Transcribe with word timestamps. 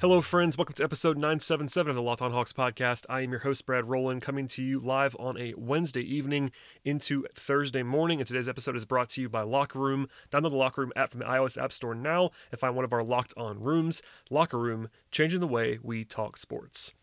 Hello, 0.00 0.22
friends. 0.22 0.56
Welcome 0.56 0.72
to 0.76 0.82
episode 0.82 1.18
977 1.18 1.90
of 1.90 1.94
the 1.94 2.00
Locked 2.00 2.22
On 2.22 2.32
Hawks 2.32 2.54
podcast. 2.54 3.04
I 3.10 3.20
am 3.20 3.32
your 3.32 3.40
host, 3.40 3.66
Brad 3.66 3.84
Rowland, 3.84 4.22
coming 4.22 4.46
to 4.46 4.64
you 4.64 4.80
live 4.80 5.14
on 5.20 5.36
a 5.36 5.52
Wednesday 5.58 6.00
evening 6.00 6.52
into 6.86 7.26
Thursday 7.34 7.82
morning. 7.82 8.18
And 8.18 8.26
today's 8.26 8.48
episode 8.48 8.76
is 8.76 8.86
brought 8.86 9.10
to 9.10 9.20
you 9.20 9.28
by 9.28 9.42
Locker 9.42 9.78
Room. 9.78 10.08
Download 10.30 10.52
the 10.52 10.56
Locker 10.56 10.80
Room 10.80 10.92
app 10.96 11.10
from 11.10 11.20
the 11.20 11.26
iOS 11.26 11.62
App 11.62 11.70
Store 11.70 11.94
now 11.94 12.30
and 12.50 12.58
find 12.58 12.74
one 12.74 12.86
of 12.86 12.94
our 12.94 13.02
Locked 13.02 13.34
On 13.36 13.60
rooms. 13.60 14.00
Locker 14.30 14.58
Room, 14.58 14.88
changing 15.10 15.40
the 15.40 15.46
way 15.46 15.78
we 15.82 16.06
talk 16.06 16.38
sports. 16.38 16.94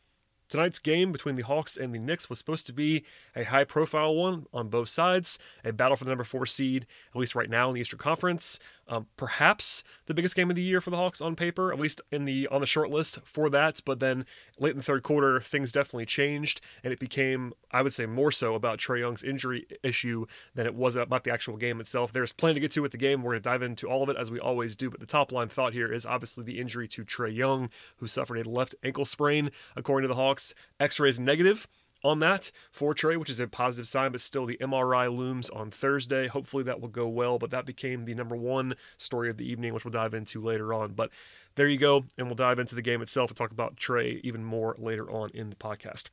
Tonight's 0.49 0.79
game 0.79 1.11
between 1.11 1.35
the 1.35 1.43
Hawks 1.43 1.75
and 1.75 1.93
the 1.93 1.99
Knicks 1.99 2.29
was 2.29 2.39
supposed 2.39 2.65
to 2.67 2.73
be 2.73 3.03
a 3.35 3.43
high 3.43 3.65
profile 3.65 4.15
one 4.15 4.45
on 4.53 4.69
both 4.69 4.87
sides, 4.87 5.37
a 5.65 5.73
battle 5.73 5.97
for 5.97 6.05
the 6.05 6.09
number 6.11 6.23
four 6.23 6.45
seed, 6.45 6.87
at 7.13 7.19
least 7.19 7.35
right 7.35 7.49
now 7.49 7.67
in 7.67 7.75
the 7.75 7.81
Eastern 7.81 7.99
Conference. 7.99 8.57
Um, 8.89 9.07
perhaps 9.17 9.83
the 10.05 10.13
biggest 10.13 10.35
game 10.35 10.49
of 10.49 10.55
the 10.55 10.61
year 10.61 10.79
for 10.79 10.91
the 10.91 10.97
Hawks 10.97 11.19
on 11.21 11.35
paper, 11.35 11.73
at 11.73 11.79
least 11.79 11.99
in 12.11 12.25
the 12.25 12.47
on 12.47 12.61
the 12.61 12.67
short 12.67 12.89
list 12.89 13.19
for 13.23 13.49
that. 13.49 13.81
But 13.85 13.99
then 13.99 14.25
late 14.59 14.71
in 14.71 14.77
the 14.77 14.83
third 14.83 15.03
quarter, 15.03 15.41
things 15.41 15.71
definitely 15.71 16.05
changed, 16.05 16.61
and 16.83 16.93
it 16.93 16.99
became, 16.99 17.53
I 17.71 17.81
would 17.81 17.93
say, 17.93 18.05
more 18.05 18.31
so 18.31 18.55
about 18.55 18.79
Trae 18.79 18.99
Young's 18.99 19.23
injury 19.23 19.67
issue 19.83 20.25
than 20.55 20.65
it 20.65 20.75
was 20.75 20.95
about 20.95 21.23
the 21.23 21.33
actual 21.33 21.57
game 21.57 21.81
itself. 21.81 22.13
There's 22.13 22.33
plenty 22.33 22.55
to 22.55 22.59
get 22.61 22.71
to 22.71 22.81
with 22.81 22.91
the 22.91 22.97
game. 22.97 23.23
We're 23.23 23.33
going 23.33 23.43
to 23.43 23.49
dive 23.49 23.61
into 23.61 23.87
all 23.87 24.03
of 24.03 24.09
it 24.09 24.17
as 24.17 24.31
we 24.31 24.39
always 24.39 24.77
do. 24.77 24.89
But 24.89 24.99
the 24.99 25.05
top 25.05 25.31
line 25.31 25.49
thought 25.49 25.73
here 25.73 25.91
is 25.91 26.05
obviously 26.05 26.43
the 26.43 26.59
injury 26.59 26.87
to 26.89 27.03
Trae 27.03 27.35
Young, 27.35 27.69
who 27.97 28.07
suffered 28.07 28.45
a 28.45 28.49
left 28.49 28.75
ankle 28.83 29.05
sprain, 29.05 29.51
according 29.75 30.07
to 30.07 30.13
the 30.13 30.19
Hawks. 30.19 30.53
X 30.79 30.99
rays 30.99 31.19
negative 31.19 31.67
on 32.03 32.19
that 32.19 32.51
for 32.71 32.93
Trae, 32.93 33.17
which 33.17 33.29
is 33.29 33.39
a 33.39 33.47
positive 33.47 33.87
sign, 33.87 34.11
but 34.11 34.21
still 34.21 34.45
the 34.45 34.57
MRI 34.57 35.15
looms 35.15 35.49
on 35.49 35.71
Thursday. 35.71 36.27
Hopefully 36.27 36.63
that 36.63 36.79
will 36.79 36.87
go 36.87 37.07
well, 37.07 37.37
but 37.37 37.49
that 37.51 37.65
became 37.65 38.05
the 38.05 38.13
number 38.13 38.35
one 38.35 38.75
story 38.97 39.29
of 39.29 39.37
the 39.37 39.49
evening, 39.49 39.73
which 39.73 39.85
we'll 39.85 39.91
dive 39.91 40.13
into 40.13 40.41
later 40.41 40.73
on. 40.73 40.93
But 40.93 41.09
there 41.55 41.67
you 41.67 41.77
go, 41.77 42.05
and 42.17 42.27
we'll 42.27 42.35
dive 42.35 42.59
into 42.59 42.75
the 42.75 42.81
game 42.81 43.01
itself 43.01 43.31
and 43.31 43.37
talk 43.37 43.51
about 43.51 43.75
Trae 43.75 44.21
even 44.23 44.43
more 44.43 44.75
later 44.77 45.09
on 45.11 45.29
in 45.33 45.49
the 45.49 45.55
podcast. 45.55 46.09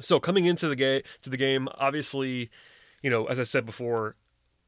So 0.00 0.20
coming 0.20 0.46
into 0.46 0.68
the 0.68 0.76
game 0.76 1.02
to 1.22 1.30
the 1.30 1.36
game, 1.36 1.68
obviously, 1.74 2.50
you 3.02 3.10
know, 3.10 3.26
as 3.26 3.40
I 3.40 3.44
said 3.44 3.66
before, 3.66 4.16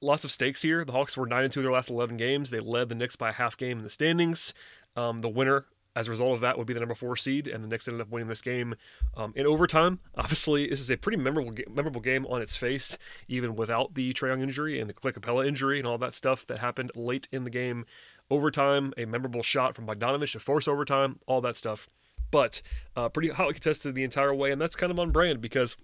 lots 0.00 0.24
of 0.24 0.30
stakes 0.30 0.62
here. 0.62 0.84
The 0.84 0.92
Hawks 0.92 1.16
were 1.16 1.26
nine 1.26 1.44
and 1.44 1.52
two 1.52 1.62
their 1.62 1.72
last 1.72 1.90
eleven 1.90 2.16
games. 2.16 2.50
They 2.50 2.60
led 2.60 2.88
the 2.88 2.94
Knicks 2.94 3.16
by 3.16 3.30
a 3.30 3.34
half 3.34 3.56
game 3.56 3.78
in 3.78 3.84
the 3.84 3.90
standings. 3.90 4.54
Um, 4.96 5.18
the 5.18 5.28
winner 5.28 5.66
as 5.96 6.06
a 6.06 6.10
result 6.10 6.34
of 6.34 6.40
that 6.40 6.56
would 6.56 6.66
be 6.66 6.74
the 6.74 6.80
number 6.80 6.94
four 6.94 7.16
seed, 7.16 7.48
and 7.48 7.64
the 7.64 7.68
Knicks 7.68 7.88
ended 7.88 8.00
up 8.00 8.10
winning 8.10 8.28
this 8.28 8.42
game 8.42 8.74
um, 9.16 9.32
in 9.34 9.46
overtime. 9.46 10.00
Obviously, 10.16 10.68
this 10.68 10.80
is 10.80 10.90
a 10.90 10.96
pretty 10.96 11.18
memorable 11.18 11.54
memorable 11.68 12.00
game 12.00 12.26
on 12.26 12.40
its 12.42 12.56
face, 12.56 12.96
even 13.28 13.56
without 13.56 13.94
the 13.94 14.12
Trae 14.12 14.28
Young 14.28 14.42
injury 14.42 14.80
and 14.80 14.88
the 14.88 14.94
Clint 14.94 15.20
Capela 15.20 15.46
injury 15.46 15.78
and 15.78 15.86
all 15.86 15.98
that 15.98 16.14
stuff 16.14 16.46
that 16.46 16.58
happened 16.58 16.92
late 16.94 17.28
in 17.32 17.44
the 17.44 17.50
game. 17.50 17.84
Overtime, 18.30 18.92
a 18.96 19.04
memorable 19.04 19.42
shot 19.42 19.74
from 19.74 19.86
Bogdanovich 19.86 20.32
to 20.32 20.40
force 20.40 20.68
overtime, 20.68 21.16
all 21.26 21.40
that 21.40 21.56
stuff. 21.56 21.88
But 22.30 22.62
uh, 22.94 23.08
pretty 23.08 23.30
hotly 23.30 23.54
contested 23.54 23.96
the 23.96 24.04
entire 24.04 24.32
way, 24.32 24.52
and 24.52 24.60
that's 24.60 24.76
kind 24.76 24.92
of 24.92 25.00
on 25.00 25.10
brand 25.10 25.40
because 25.40 25.76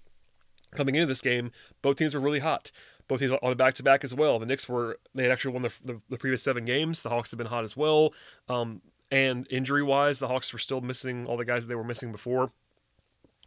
coming 0.71 0.95
into 0.95 1.07
this 1.07 1.19
game, 1.19 1.51
both 1.81 1.97
teams 1.97 2.15
were 2.15 2.21
really 2.21 2.39
hot 2.39 2.71
both 3.07 3.19
teams 3.19 3.31
on 3.31 3.51
a 3.51 3.55
back 3.55 3.73
to 3.75 3.83
back 3.83 4.03
as 4.03 4.13
well. 4.13 4.39
The 4.39 4.45
Knicks 4.45 4.67
were 4.67 4.99
they 5.15 5.23
had 5.23 5.31
actually 5.31 5.53
won 5.53 5.63
the, 5.63 5.73
the, 5.83 6.01
the, 6.09 6.17
previous 6.17 6.43
seven 6.43 6.65
games. 6.65 7.01
The 7.01 7.09
Hawks 7.09 7.31
have 7.31 7.37
been 7.37 7.47
hot 7.47 7.63
as 7.63 7.77
well. 7.77 8.13
Um, 8.49 8.81
and 9.11 9.47
injury 9.49 9.83
wise, 9.83 10.19
the 10.19 10.27
Hawks 10.27 10.51
were 10.51 10.59
still 10.59 10.81
missing 10.81 11.25
all 11.25 11.37
the 11.37 11.45
guys 11.45 11.65
that 11.65 11.69
they 11.69 11.75
were 11.75 11.83
missing 11.83 12.11
before. 12.11 12.51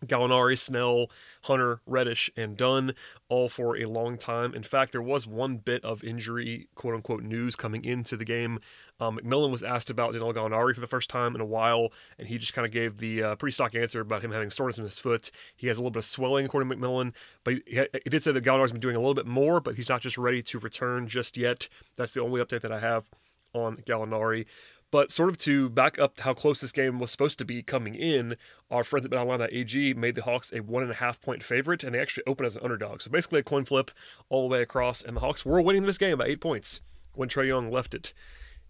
Gallinari, 0.07 0.59
Snell, 0.59 1.11
Hunter, 1.43 1.81
Reddish, 1.87 2.31
and 2.37 2.57
Dunn, 2.57 2.95
all 3.29 3.49
for 3.49 3.77
a 3.77 3.85
long 3.85 4.17
time. 4.17 4.55
In 4.55 4.63
fact, 4.63 4.93
there 4.93 5.03
was 5.03 5.27
one 5.27 5.59
bit 5.59 5.85
of 5.85 6.03
injury, 6.03 6.69
quote 6.75 6.95
unquote, 6.95 7.23
news 7.23 7.55
coming 7.55 7.85
into 7.85 8.17
the 8.17 8.25
game. 8.25 8.61
Um, 8.99 9.19
McMillan 9.19 9.51
was 9.51 9.63
asked 9.63 9.91
about 9.91 10.13
Danilo 10.13 10.33
Gallinari 10.33 10.75
for 10.75 10.81
the 10.81 10.87
first 10.87 11.11
time 11.11 11.35
in 11.35 11.41
a 11.41 11.47
while, 11.47 11.93
and 12.19 12.29
he 12.29 12.39
just 12.39 12.55
kind 12.55 12.65
of 12.65 12.73
gave 12.73 12.99
the 12.99 13.23
uh, 13.23 13.37
pretty 13.37 13.53
stock 13.53 13.75
answer 13.75 14.01
about 14.01 14.23
him 14.23 14.33
having 14.33 14.51
soreness 14.51 14.79
in 14.79 14.85
his 14.85 14.99
foot. 14.99 15.31
He 15.55 15.67
has 15.67 15.77
a 15.77 15.81
little 15.81 15.91
bit 15.91 15.99
of 15.99 16.05
swelling, 16.07 16.47
according 16.47 16.71
to 16.71 16.77
McMillan, 16.77 17.13
but 17.45 17.55
he, 17.67 17.87
he 18.03 18.11
did 18.11 18.23
say 18.23 18.33
that 18.33 18.45
Gallinari's 18.45 18.73
been 18.73 18.81
doing 18.81 18.97
a 18.97 19.01
little 19.01 19.15
bit 19.15 19.27
more, 19.27 19.61
but 19.61 19.75
he's 19.75 19.89
not 19.89 20.01
just 20.01 20.17
ready 20.17 20.43
to 20.43 20.59
return 20.59 21.09
just 21.09 21.37
yet. 21.37 21.69
That's 21.97 22.13
the 22.13 22.23
only 22.23 22.43
update 22.43 22.63
that 22.63 22.73
I 22.73 22.81
have 22.81 23.05
on 23.53 23.77
Gallinari. 23.79 24.47
But 24.91 25.13
sort 25.13 25.29
of 25.29 25.39
to 25.39 25.69
back 25.69 25.99
up 25.99 26.19
how 26.21 26.35
close 26.35 26.61
this 26.61 26.73
game 26.73 26.99
was 26.99 27.13
supposed 27.13 27.39
to 27.39 27.45
be 27.45 27.63
coming 27.63 27.95
in, 27.95 28.37
our 28.71 28.83
friends 28.83 29.07
at 29.07 29.13
BetOnline.ag 29.13 29.95
made 29.95 30.17
the 30.17 30.23
Hawks 30.23 30.53
a 30.53 30.61
one 30.61 30.83
and 30.83 30.91
a 30.91 30.97
half 30.97 31.21
point 31.21 31.45
favorite, 31.45 31.85
and 31.85 31.95
they 31.95 32.01
actually 32.01 32.25
opened 32.27 32.47
as 32.47 32.57
an 32.57 32.63
underdog. 32.65 33.01
So 33.01 33.11
basically 33.11 33.41
a 33.41 33.45
coin 33.45 33.65
flip 33.65 33.93
all 34.29 34.49
the 34.49 34.53
way 34.53 34.63
across, 34.63 35.03
and 35.03 35.17
the 35.17 35.21
Hawks 35.21 35.45
were 35.45 35.63
winning 35.63 35.85
this 35.85 35.99
game 35.99 36.19
by 36.19 36.27
eight 36.27 36.41
points 36.41 36.81
when 37.15 37.29
Trae 37.29 37.47
Young 37.47 37.71
left 37.71 37.95
it 37.95 38.13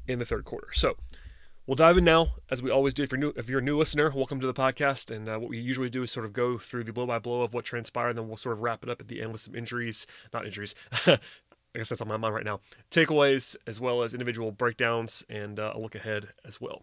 in 0.07 0.19
the 0.19 0.25
third 0.27 0.45
quarter. 0.45 0.69
So 0.73 0.97
we'll 1.67 1.77
dive 1.77 1.97
in 1.97 2.05
now, 2.05 2.35
as 2.51 2.63
we 2.63 2.71
always 2.71 2.93
do. 2.93 3.03
If 3.03 3.13
you're 3.13 3.19
new, 3.19 3.33
if 3.37 3.49
you're 3.49 3.61
a 3.61 3.63
new 3.63 3.79
listener, 3.79 4.11
welcome 4.11 4.41
to 4.41 4.47
the 4.47 4.55
podcast. 4.55 5.15
And 5.15 5.27
uh, 5.27 5.39
what 5.39 5.49
we 5.49 5.59
usually 5.59 5.89
do 5.89 6.03
is 6.03 6.11
sort 6.11 6.27
of 6.27 6.35
go 6.35 6.59
through 6.59 6.85
the 6.85 6.93
blow 6.93 7.07
by 7.07 7.19
blow 7.19 7.41
of 7.41 7.55
what 7.55 7.65
transpired, 7.65 8.11
and 8.11 8.19
then 8.19 8.29
we'll 8.29 8.37
sort 8.37 8.53
of 8.53 8.61
wrap 8.61 8.85
it 8.85 8.91
up 8.91 9.01
at 9.01 9.09
the 9.09 9.23
end 9.23 9.33
with 9.33 9.41
some 9.41 9.55
injuries, 9.55 10.07
not 10.35 10.45
injuries, 10.45 10.75
I 11.75 11.79
guess 11.79 11.89
that's 11.89 12.01
on 12.01 12.09
my 12.09 12.17
mind 12.17 12.35
right 12.35 12.45
now. 12.45 12.61
Takeaways 12.91 13.57
as 13.67 13.81
well 13.81 14.03
as 14.03 14.13
individual 14.13 14.51
breakdowns 14.51 15.25
and 15.29 15.59
uh, 15.59 15.73
a 15.75 15.79
look 15.79 15.95
ahead 15.95 16.29
as 16.45 16.61
well. 16.61 16.83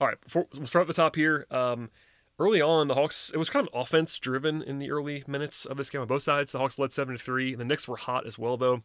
All 0.00 0.08
right, 0.08 0.20
before, 0.20 0.46
we'll 0.54 0.66
start 0.66 0.82
at 0.82 0.88
the 0.88 0.94
top 0.94 1.16
here. 1.16 1.46
Um, 1.50 1.90
early 2.38 2.60
on, 2.60 2.88
the 2.88 2.94
Hawks 2.94 3.30
it 3.32 3.38
was 3.38 3.50
kind 3.50 3.66
of 3.66 3.80
offense 3.80 4.18
driven 4.18 4.62
in 4.62 4.78
the 4.78 4.90
early 4.90 5.24
minutes 5.26 5.64
of 5.64 5.76
this 5.76 5.90
game 5.90 6.00
on 6.00 6.06
both 6.06 6.22
sides. 6.22 6.52
The 6.52 6.58
Hawks 6.58 6.78
led 6.78 6.92
seven 6.92 7.16
to 7.16 7.22
three. 7.22 7.54
The 7.54 7.64
Knicks 7.64 7.88
were 7.88 7.96
hot 7.96 8.26
as 8.26 8.38
well 8.38 8.56
though. 8.56 8.82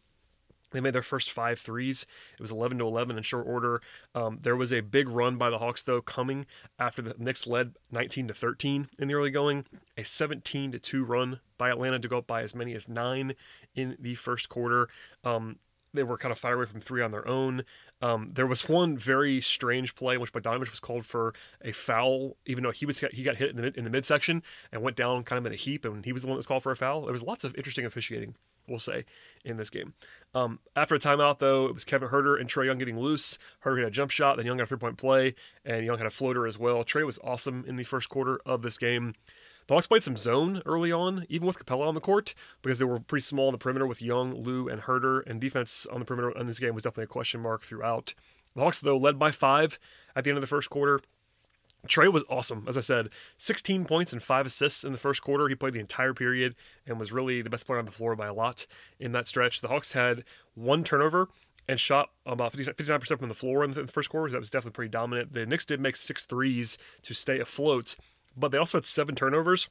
They 0.72 0.80
made 0.80 0.94
their 0.94 1.02
first 1.02 1.30
five 1.30 1.58
threes. 1.58 2.06
It 2.34 2.40
was 2.40 2.50
11 2.50 2.78
to 2.78 2.86
11 2.86 3.16
in 3.16 3.22
short 3.22 3.46
order. 3.46 3.80
Um, 4.14 4.38
there 4.42 4.56
was 4.56 4.72
a 4.72 4.80
big 4.80 5.08
run 5.08 5.36
by 5.36 5.50
the 5.50 5.58
Hawks 5.58 5.82
though 5.82 6.02
coming 6.02 6.46
after 6.78 7.02
the 7.02 7.14
Knicks 7.18 7.46
led 7.46 7.74
19 7.90 8.28
to 8.28 8.34
13 8.34 8.88
in 8.98 9.08
the 9.08 9.14
early 9.14 9.30
going. 9.30 9.64
A 9.96 10.04
17 10.04 10.72
to 10.72 10.78
2 10.78 11.04
run 11.04 11.40
by 11.58 11.70
Atlanta 11.70 11.98
to 11.98 12.08
go 12.08 12.18
up 12.18 12.26
by 12.26 12.42
as 12.42 12.54
many 12.54 12.74
as 12.74 12.88
nine 12.88 13.34
in 13.74 13.96
the 14.00 14.14
first 14.14 14.48
quarter. 14.48 14.88
Um, 15.24 15.58
they 15.94 16.02
were 16.02 16.16
kind 16.16 16.32
of 16.32 16.38
far 16.38 16.54
away 16.54 16.66
from 16.66 16.80
three 16.80 17.02
on 17.02 17.12
their 17.12 17.26
own. 17.28 17.64
Um, 18.00 18.28
there 18.28 18.46
was 18.46 18.68
one 18.68 18.96
very 18.96 19.40
strange 19.40 19.94
play 19.94 20.14
in 20.14 20.20
which 20.20 20.32
Bogdanovich 20.32 20.70
was 20.70 20.80
called 20.80 21.04
for 21.04 21.34
a 21.62 21.72
foul, 21.72 22.36
even 22.46 22.64
though 22.64 22.70
he 22.70 22.86
was 22.86 23.00
he 23.12 23.22
got 23.22 23.36
hit 23.36 23.50
in 23.50 23.56
the 23.56 23.78
in 23.78 23.84
the 23.84 23.90
midsection 23.90 24.42
and 24.72 24.82
went 24.82 24.96
down 24.96 25.22
kind 25.22 25.38
of 25.38 25.46
in 25.46 25.52
a 25.52 25.56
heap, 25.56 25.84
and 25.84 26.04
he 26.04 26.12
was 26.12 26.22
the 26.22 26.28
one 26.28 26.34
that 26.34 26.38
was 26.38 26.46
called 26.46 26.62
for 26.62 26.72
a 26.72 26.76
foul. 26.76 27.02
There 27.02 27.12
was 27.12 27.22
lots 27.22 27.44
of 27.44 27.54
interesting 27.56 27.84
officiating, 27.84 28.34
we'll 28.68 28.78
say, 28.78 29.04
in 29.44 29.56
this 29.56 29.70
game. 29.70 29.94
Um, 30.34 30.60
after 30.76 30.94
a 30.94 30.98
timeout, 30.98 31.38
though, 31.38 31.66
it 31.66 31.74
was 31.74 31.84
Kevin 31.84 32.08
Huerter 32.08 32.40
and 32.40 32.48
Trae 32.48 32.66
Young 32.66 32.78
getting 32.78 32.98
loose. 32.98 33.38
Huerter 33.64 33.78
had 33.78 33.88
a 33.88 33.90
jump 33.90 34.10
shot, 34.10 34.36
then 34.36 34.46
Young 34.46 34.56
got 34.56 34.64
a 34.64 34.66
three 34.66 34.78
point 34.78 34.98
play, 34.98 35.34
and 35.64 35.84
Young 35.84 35.98
had 35.98 36.06
a 36.06 36.10
floater 36.10 36.46
as 36.46 36.58
well. 36.58 36.84
Trae 36.84 37.04
was 37.04 37.18
awesome 37.22 37.64
in 37.66 37.76
the 37.76 37.84
first 37.84 38.08
quarter 38.08 38.40
of 38.46 38.62
this 38.62 38.78
game. 38.78 39.14
The 39.68 39.74
Hawks 39.74 39.86
played 39.86 40.02
some 40.02 40.16
zone 40.16 40.60
early 40.66 40.90
on, 40.90 41.24
even 41.28 41.46
with 41.46 41.64
Capela 41.64 41.86
on 41.86 41.94
the 41.94 42.00
court, 42.00 42.34
because 42.62 42.78
they 42.78 42.84
were 42.84 42.98
pretty 42.98 43.22
small 43.22 43.46
on 43.46 43.52
the 43.52 43.58
perimeter 43.58 43.86
with 43.86 44.02
Young, 44.02 44.34
Lou, 44.34 44.68
and 44.68 44.82
Huerter, 44.82 45.22
and 45.26 45.40
defense 45.40 45.86
on 45.86 46.00
the 46.00 46.04
perimeter 46.04 46.32
in 46.38 46.46
this 46.46 46.58
game 46.58 46.74
was 46.74 46.82
definitely 46.82 47.04
a 47.04 47.08
question 47.08 47.40
mark 47.40 47.62
throughout. 47.62 48.14
The 48.54 48.62
Hawks, 48.62 48.80
though, 48.80 48.96
led 48.96 49.18
by 49.18 49.30
five 49.30 49.78
at 50.16 50.24
the 50.24 50.30
end 50.30 50.36
of 50.36 50.40
the 50.40 50.48
first 50.48 50.68
quarter. 50.68 51.00
Trae 51.88 52.12
was 52.12 52.24
awesome, 52.28 52.64
as 52.68 52.78
I 52.78 52.80
said. 52.80 53.08
16 53.38 53.84
points 53.84 54.12
and 54.12 54.22
five 54.22 54.46
assists 54.46 54.84
in 54.84 54.92
the 54.92 54.98
first 54.98 55.22
quarter. 55.22 55.48
He 55.48 55.54
played 55.54 55.72
the 55.72 55.80
entire 55.80 56.14
period 56.14 56.54
and 56.86 56.98
was 56.98 57.12
really 57.12 57.42
the 57.42 57.50
best 57.50 57.66
player 57.66 57.78
on 57.78 57.86
the 57.86 57.90
floor 57.90 58.14
by 58.14 58.28
a 58.28 58.34
lot 58.34 58.66
in 59.00 59.12
that 59.12 59.26
stretch. 59.26 59.60
The 59.60 59.68
Hawks 59.68 59.92
had 59.92 60.24
one 60.54 60.84
turnover 60.84 61.28
and 61.68 61.80
shot 61.80 62.10
about 62.24 62.52
59% 62.52 63.18
from 63.18 63.28
the 63.28 63.34
floor 63.34 63.64
in 63.64 63.72
the 63.72 63.86
first 63.86 64.10
quarter. 64.10 64.30
That 64.30 64.40
was 64.40 64.50
definitely 64.50 64.76
pretty 64.76 64.90
dominant. 64.90 65.32
The 65.32 65.46
Knicks 65.46 65.64
did 65.64 65.80
make 65.80 65.96
six 65.96 66.24
threes 66.24 66.78
to 67.02 67.14
stay 67.14 67.40
afloat, 67.40 67.96
but 68.36 68.52
they 68.52 68.58
also 68.58 68.78
had 68.78 68.84
seven 68.84 69.14
turnovers, 69.14 69.68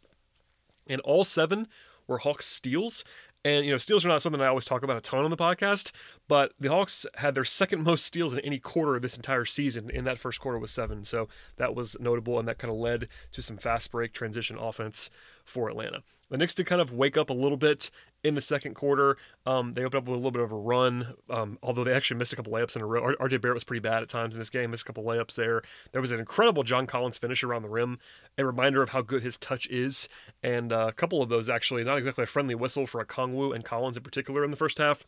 and 0.87 1.01
all 1.01 1.23
seven 1.23 1.67
were 2.07 2.19
Hawks 2.19 2.45
steals. 2.45 3.03
And 3.43 3.65
you 3.65 3.71
know, 3.71 3.77
steals 3.77 4.05
are 4.05 4.09
not 4.09 4.21
something 4.21 4.41
I 4.41 4.47
always 4.47 4.65
talk 4.65 4.83
about 4.83 4.97
a 4.97 5.01
ton 5.01 5.23
on 5.23 5.31
the 5.31 5.37
podcast, 5.37 5.91
but 6.27 6.53
the 6.59 6.69
Hawks 6.69 7.05
had 7.15 7.33
their 7.33 7.43
second 7.43 7.83
most 7.83 8.05
steals 8.05 8.33
in 8.33 8.39
any 8.41 8.59
quarter 8.59 8.95
of 8.95 9.01
this 9.01 9.15
entire 9.15 9.45
season. 9.45 9.89
In 9.89 10.03
that 10.03 10.19
first 10.19 10.39
quarter 10.39 10.59
was 10.59 10.71
seven, 10.71 11.03
so 11.03 11.27
that 11.57 11.73
was 11.73 11.97
notable, 11.99 12.37
and 12.37 12.47
that 12.47 12.59
kind 12.59 12.71
of 12.71 12.77
led 12.77 13.07
to 13.31 13.41
some 13.41 13.57
fast 13.57 13.91
break 13.91 14.13
transition 14.13 14.57
offense 14.59 15.09
for 15.43 15.69
Atlanta. 15.69 16.03
The 16.29 16.37
Knicks 16.37 16.53
did 16.53 16.65
kind 16.65 16.81
of 16.81 16.93
wake 16.93 17.17
up 17.17 17.29
a 17.29 17.33
little 17.33 17.57
bit 17.57 17.91
in 18.23 18.35
the 18.35 18.41
second 18.41 18.75
quarter. 18.75 19.17
Um, 19.45 19.73
they 19.73 19.83
opened 19.83 20.03
up 20.03 20.03
with 20.05 20.13
a 20.13 20.17
little 20.17 20.31
bit 20.31 20.41
of 20.41 20.51
a 20.51 20.57
run, 20.57 21.15
um, 21.29 21.57
although 21.63 21.83
they 21.83 21.93
actually 21.93 22.17
missed 22.17 22.33
a 22.33 22.35
couple 22.35 22.53
layups 22.53 22.75
in 22.75 22.81
a 22.81 22.85
row. 22.85 23.13
RJ 23.15 23.41
Barrett 23.41 23.55
was 23.55 23.63
pretty 23.63 23.79
bad 23.79 24.03
at 24.03 24.09
times 24.09 24.35
in 24.35 24.39
this 24.39 24.49
game, 24.49 24.71
missed 24.71 24.83
a 24.83 24.85
couple 24.85 25.03
layups 25.03 25.35
there. 25.35 25.61
There 25.91 26.01
was 26.01 26.11
an 26.11 26.19
incredible 26.19 26.63
John 26.63 26.85
Collins 26.87 27.17
finish 27.17 27.43
around 27.43 27.63
the 27.63 27.69
rim, 27.69 27.99
a 28.37 28.45
reminder 28.45 28.81
of 28.81 28.89
how 28.89 29.01
good 29.01 29.23
his 29.23 29.37
touch 29.37 29.67
is, 29.69 30.07
and 30.43 30.71
uh, 30.71 30.87
a 30.89 30.93
couple 30.93 31.21
of 31.21 31.29
those 31.29 31.49
actually, 31.49 31.83
not 31.83 31.97
exactly 31.97 32.23
a 32.23 32.27
friendly 32.27 32.55
whistle 32.55 32.85
for 32.85 33.03
Okongwu 33.03 33.53
and 33.55 33.63
Collins 33.63 33.97
in 33.97 34.03
particular 34.03 34.43
in 34.43 34.51
the 34.51 34.57
first 34.57 34.77
half. 34.77 35.05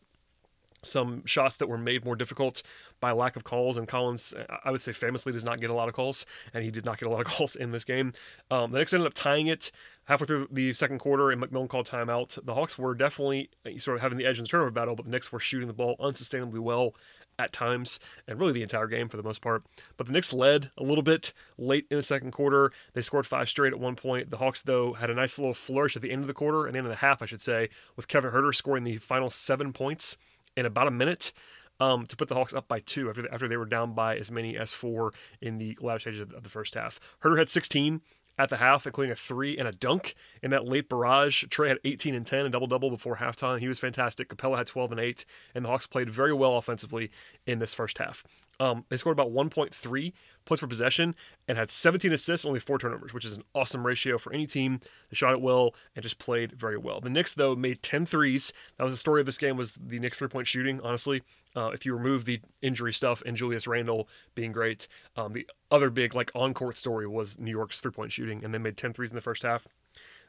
Some 0.83 1.25
shots 1.25 1.57
that 1.57 1.67
were 1.67 1.77
made 1.77 2.05
more 2.05 2.15
difficult 2.15 2.63
by 2.99 3.11
lack 3.11 3.35
of 3.35 3.43
calls. 3.43 3.77
And 3.77 3.87
Collins, 3.87 4.33
I 4.63 4.71
would 4.71 4.81
say, 4.81 4.93
famously 4.93 5.31
does 5.31 5.45
not 5.45 5.59
get 5.59 5.69
a 5.69 5.73
lot 5.73 5.87
of 5.87 5.93
calls, 5.93 6.25
and 6.53 6.63
he 6.63 6.71
did 6.71 6.85
not 6.85 6.97
get 6.97 7.07
a 7.07 7.11
lot 7.11 7.21
of 7.21 7.27
calls 7.33 7.55
in 7.55 7.71
this 7.71 7.83
game. 7.83 8.13
Um, 8.51 8.71
the 8.71 8.79
Knicks 8.79 8.93
ended 8.93 9.07
up 9.07 9.13
tying 9.13 9.47
it 9.47 9.71
halfway 10.05 10.27
through 10.27 10.47
the 10.51 10.73
second 10.73 10.99
quarter, 10.99 11.31
and 11.31 11.41
McMillan 11.41 11.69
called 11.69 11.87
timeout. 11.87 12.43
The 12.45 12.53
Hawks 12.53 12.77
were 12.77 12.93
definitely 12.93 13.49
uh, 13.65 13.77
sort 13.77 13.95
of 13.95 14.01
having 14.01 14.17
the 14.17 14.25
edge 14.25 14.37
in 14.37 14.43
the 14.43 14.49
turnover 14.49 14.71
battle, 14.71 14.95
but 14.95 15.05
the 15.05 15.11
Knicks 15.11 15.31
were 15.31 15.39
shooting 15.39 15.67
the 15.67 15.73
ball 15.73 15.95
unsustainably 15.99 16.59
well 16.59 16.93
at 17.39 17.51
times, 17.51 17.99
and 18.27 18.39
really 18.39 18.51
the 18.51 18.61
entire 18.61 18.87
game 18.87 19.09
for 19.09 19.17
the 19.17 19.23
most 19.23 19.41
part. 19.41 19.63
But 19.97 20.07
the 20.07 20.13
Knicks 20.13 20.33
led 20.33 20.71
a 20.77 20.83
little 20.83 21.03
bit 21.03 21.33
late 21.57 21.87
in 21.89 21.97
the 21.97 22.03
second 22.03 22.31
quarter. 22.31 22.71
They 22.93 23.01
scored 23.01 23.25
five 23.25 23.49
straight 23.49 23.73
at 23.73 23.79
one 23.79 23.95
point. 23.95 24.29
The 24.29 24.37
Hawks, 24.37 24.61
though, 24.61 24.93
had 24.93 25.09
a 25.09 25.15
nice 25.15 25.39
little 25.39 25.53
flourish 25.53 25.95
at 25.95 26.01
the 26.01 26.11
end 26.11 26.21
of 26.21 26.27
the 26.27 26.33
quarter, 26.33 26.65
and 26.65 26.75
the 26.75 26.79
end 26.79 26.87
of 26.87 26.91
the 26.91 26.97
half, 26.97 27.21
I 27.21 27.25
should 27.25 27.41
say, 27.41 27.69
with 27.95 28.07
Kevin 28.07 28.31
Huerter 28.31 28.53
scoring 28.53 28.83
the 28.83 28.97
final 28.97 29.29
seven 29.29 29.73
points 29.73 30.17
in 30.55 30.65
about 30.65 30.87
a 30.87 30.91
minute 30.91 31.31
um, 31.79 32.05
to 32.05 32.15
put 32.15 32.29
the 32.29 32.35
Hawks 32.35 32.53
up 32.53 32.67
by 32.67 32.79
two 32.79 33.09
after, 33.09 33.31
after 33.31 33.47
they 33.47 33.57
were 33.57 33.65
down 33.65 33.93
by 33.93 34.17
as 34.17 34.31
many 34.31 34.57
as 34.57 34.71
four 34.71 35.13
in 35.41 35.57
the 35.57 35.77
latter 35.81 35.99
stages 35.99 36.19
of 36.19 36.43
the 36.43 36.49
first 36.49 36.75
half. 36.75 36.99
Huerter 37.21 37.39
had 37.39 37.49
16 37.49 38.01
at 38.37 38.49
the 38.49 38.57
half, 38.57 38.85
including 38.85 39.11
a 39.11 39.15
three 39.15 39.57
and 39.57 39.67
a 39.67 39.71
dunk 39.71 40.15
in 40.41 40.51
that 40.51 40.65
late 40.65 40.89
barrage. 40.89 41.43
Trae 41.45 41.69
had 41.69 41.79
18 41.83 42.15
and 42.15 42.25
10, 42.25 42.45
a 42.45 42.49
double 42.49 42.67
double 42.67 42.89
before 42.89 43.17
halftime. 43.17 43.59
He 43.59 43.67
was 43.67 43.79
fantastic. 43.79 44.29
Capela 44.29 44.57
had 44.57 44.67
12 44.67 44.91
and 44.91 44.99
8, 44.99 45.25
and 45.53 45.65
the 45.65 45.69
Hawks 45.69 45.87
played 45.87 46.09
very 46.09 46.33
well 46.33 46.57
offensively 46.57 47.11
in 47.45 47.59
this 47.59 47.73
first 47.73 47.97
half. 47.97 48.23
Um, 48.59 48.85
they 48.89 48.97
scored 48.97 49.17
about 49.17 49.31
1.3 49.31 50.13
points 50.45 50.61
per 50.61 50.67
possession 50.67 51.15
and 51.47 51.57
had 51.57 51.69
17 51.69 52.11
assists, 52.13 52.45
only 52.45 52.59
four 52.59 52.77
turnovers, 52.77 53.13
which 53.13 53.25
is 53.25 53.37
an 53.37 53.43
awesome 53.53 53.85
ratio 53.85 54.17
for 54.17 54.33
any 54.33 54.45
team. 54.45 54.79
They 55.09 55.15
shot 55.15 55.33
it 55.33 55.41
well 55.41 55.73
and 55.95 56.03
just 56.03 56.19
played 56.19 56.53
very 56.53 56.77
well. 56.77 57.01
The 57.01 57.09
Knicks, 57.09 57.33
though, 57.33 57.55
made 57.55 57.81
10 57.81 58.05
threes. 58.05 58.53
That 58.77 58.83
was 58.83 58.93
the 58.93 58.97
story 58.97 59.19
of 59.19 59.25
this 59.25 59.37
game 59.37 59.57
was 59.57 59.75
the 59.75 59.99
Knicks 59.99 60.17
three-point 60.17 60.47
shooting, 60.47 60.79
honestly. 60.81 61.23
Uh, 61.55 61.69
if 61.73 61.85
you 61.85 61.93
remove 61.95 62.25
the 62.25 62.41
injury 62.61 62.93
stuff 62.93 63.21
and 63.25 63.35
Julius 63.35 63.67
Randle 63.67 64.07
being 64.35 64.51
great, 64.51 64.87
um, 65.15 65.33
the 65.33 65.47
other 65.69 65.89
big 65.89 66.15
like 66.15 66.31
on-court 66.35 66.77
story 66.77 67.07
was 67.07 67.39
New 67.39 67.51
York's 67.51 67.79
three-point 67.81 68.11
shooting, 68.11 68.43
and 68.43 68.53
they 68.53 68.57
made 68.57 68.77
10 68.77 68.93
threes 68.93 69.11
in 69.11 69.15
the 69.15 69.21
first 69.21 69.43
half. 69.43 69.67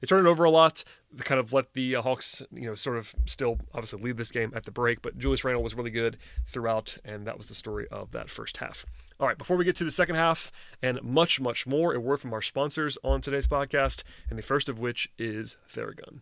They 0.00 0.06
turned 0.06 0.26
it 0.26 0.30
over 0.30 0.44
a 0.44 0.50
lot. 0.50 0.84
They 1.12 1.24
kind 1.24 1.40
of 1.40 1.52
let 1.52 1.74
the 1.74 1.96
uh, 1.96 2.02
Hawks, 2.02 2.42
you 2.52 2.66
know, 2.66 2.74
sort 2.74 2.96
of 2.96 3.14
still 3.26 3.58
obviously 3.72 4.02
lead 4.02 4.16
this 4.16 4.30
game 4.30 4.52
at 4.54 4.64
the 4.64 4.70
break, 4.70 5.02
but 5.02 5.18
Julius 5.18 5.44
Randle 5.44 5.62
was 5.62 5.74
really 5.74 5.90
good 5.90 6.18
throughout, 6.46 6.96
and 7.04 7.26
that 7.26 7.38
was 7.38 7.48
the 7.48 7.54
story 7.54 7.86
of 7.90 8.10
that 8.12 8.28
first 8.28 8.58
half. 8.58 8.84
All 9.20 9.28
right, 9.28 9.38
before 9.38 9.56
we 9.56 9.64
get 9.64 9.76
to 9.76 9.84
the 9.84 9.92
second 9.92 10.16
half 10.16 10.50
and 10.82 11.00
much, 11.02 11.40
much 11.40 11.66
more, 11.66 11.94
a 11.94 12.00
word 12.00 12.18
from 12.18 12.32
our 12.32 12.42
sponsors 12.42 12.98
on 13.04 13.20
today's 13.20 13.46
podcast, 13.46 14.02
and 14.28 14.38
the 14.38 14.42
first 14.42 14.68
of 14.68 14.80
which 14.80 15.08
is 15.18 15.56
Theragun. 15.68 16.20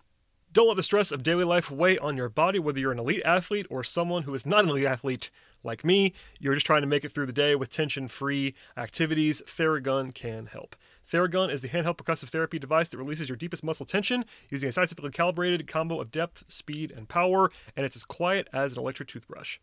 Don't 0.53 0.69
let 0.69 0.77
the 0.77 0.83
stress 0.83 1.11
of 1.11 1.23
daily 1.23 1.45
life 1.45 1.71
weigh 1.71 1.97
on 1.97 2.19
your 2.19 2.29
body, 2.29 2.59
whether 2.59 2.79
you're 2.79 2.93
an 2.93 2.99
elite 2.99 3.23
athlete 3.25 3.67
or 3.71 3.83
someone 3.83 4.25
who 4.25 4.35
is 4.35 4.45
not 4.45 4.65
an 4.65 4.71
elite 4.71 4.85
athlete 4.85 5.31
like 5.65 5.85
me. 5.85 6.13
You're 6.39 6.55
just 6.55 6.67
trying 6.67 6.83
to 6.83 6.87
make 6.87 7.05
it 7.05 7.11
through 7.11 7.27
the 7.27 7.33
day 7.33 7.55
with 7.55 7.71
tension 7.71 8.09
free 8.09 8.55
activities. 8.77 9.43
Theragun 9.47 10.15
can 10.15 10.47
help. 10.47 10.77
Theragun 11.11 11.53
is 11.53 11.63
the 11.63 11.69
handheld 11.69 11.97
percussive 11.97 12.29
therapy 12.29 12.59
device 12.59 12.89
that 12.89 12.99
releases 12.99 13.29
your 13.29 13.37
deepest 13.37 13.65
muscle 13.65 13.87
tension 13.87 14.25
using 14.49 14.69
a 14.69 14.73
scientifically 14.73 15.11
calibrated 15.11 15.67
combo 15.67 16.01
of 16.01 16.11
depth, 16.11 16.45
speed, 16.49 16.91
and 16.91 17.09
power, 17.09 17.51
and 17.77 17.85
it's 17.85 17.97
as 17.97 18.05
quiet 18.05 18.49
as 18.53 18.73
an 18.73 18.79
electric 18.79 19.09
toothbrush. 19.09 19.59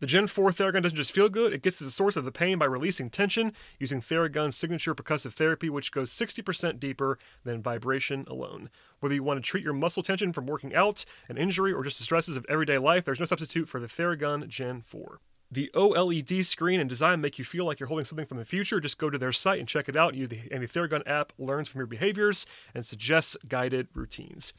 The 0.00 0.06
Gen 0.06 0.28
4 0.28 0.50
Theragun 0.50 0.82
doesn't 0.82 0.96
just 0.96 1.10
feel 1.10 1.28
good, 1.28 1.52
it 1.52 1.62
gets 1.62 1.78
to 1.78 1.84
the 1.84 1.90
source 1.90 2.14
of 2.14 2.24
the 2.24 2.30
pain 2.30 2.56
by 2.56 2.66
releasing 2.66 3.10
tension 3.10 3.52
using 3.80 4.00
Theragun's 4.00 4.56
signature 4.56 4.94
percussive 4.94 5.32
therapy, 5.32 5.68
which 5.68 5.90
goes 5.90 6.12
60% 6.12 6.78
deeper 6.78 7.18
than 7.42 7.60
vibration 7.60 8.24
alone. 8.28 8.70
Whether 9.00 9.16
you 9.16 9.24
want 9.24 9.42
to 9.42 9.48
treat 9.48 9.64
your 9.64 9.72
muscle 9.72 10.04
tension 10.04 10.32
from 10.32 10.46
working 10.46 10.72
out, 10.72 11.04
an 11.28 11.36
injury, 11.36 11.72
or 11.72 11.82
just 11.82 11.98
the 11.98 12.04
stresses 12.04 12.36
of 12.36 12.46
everyday 12.48 12.78
life, 12.78 13.04
there's 13.04 13.18
no 13.18 13.26
substitute 13.26 13.68
for 13.68 13.80
the 13.80 13.88
Theragun 13.88 14.46
Gen 14.46 14.82
4. 14.82 15.18
The 15.50 15.70
OLED 15.74 16.44
screen 16.44 16.78
and 16.78 16.90
design 16.90 17.22
make 17.22 17.38
you 17.38 17.44
feel 17.44 17.64
like 17.64 17.80
you're 17.80 17.88
holding 17.88 18.04
something 18.04 18.26
from 18.26 18.36
the 18.36 18.44
future. 18.44 18.80
Just 18.80 18.98
go 18.98 19.08
to 19.08 19.16
their 19.16 19.32
site 19.32 19.58
and 19.58 19.66
check 19.66 19.88
it 19.88 19.96
out. 19.96 20.14
And 20.14 20.28
the, 20.28 20.40
and 20.50 20.62
the 20.62 20.66
Theragun 20.66 21.02
app 21.06 21.32
learns 21.38 21.68
from 21.68 21.78
your 21.78 21.86
behaviors 21.86 22.44
and 22.74 22.84
suggests 22.84 23.34
guided 23.48 23.88
routines. 23.94 24.52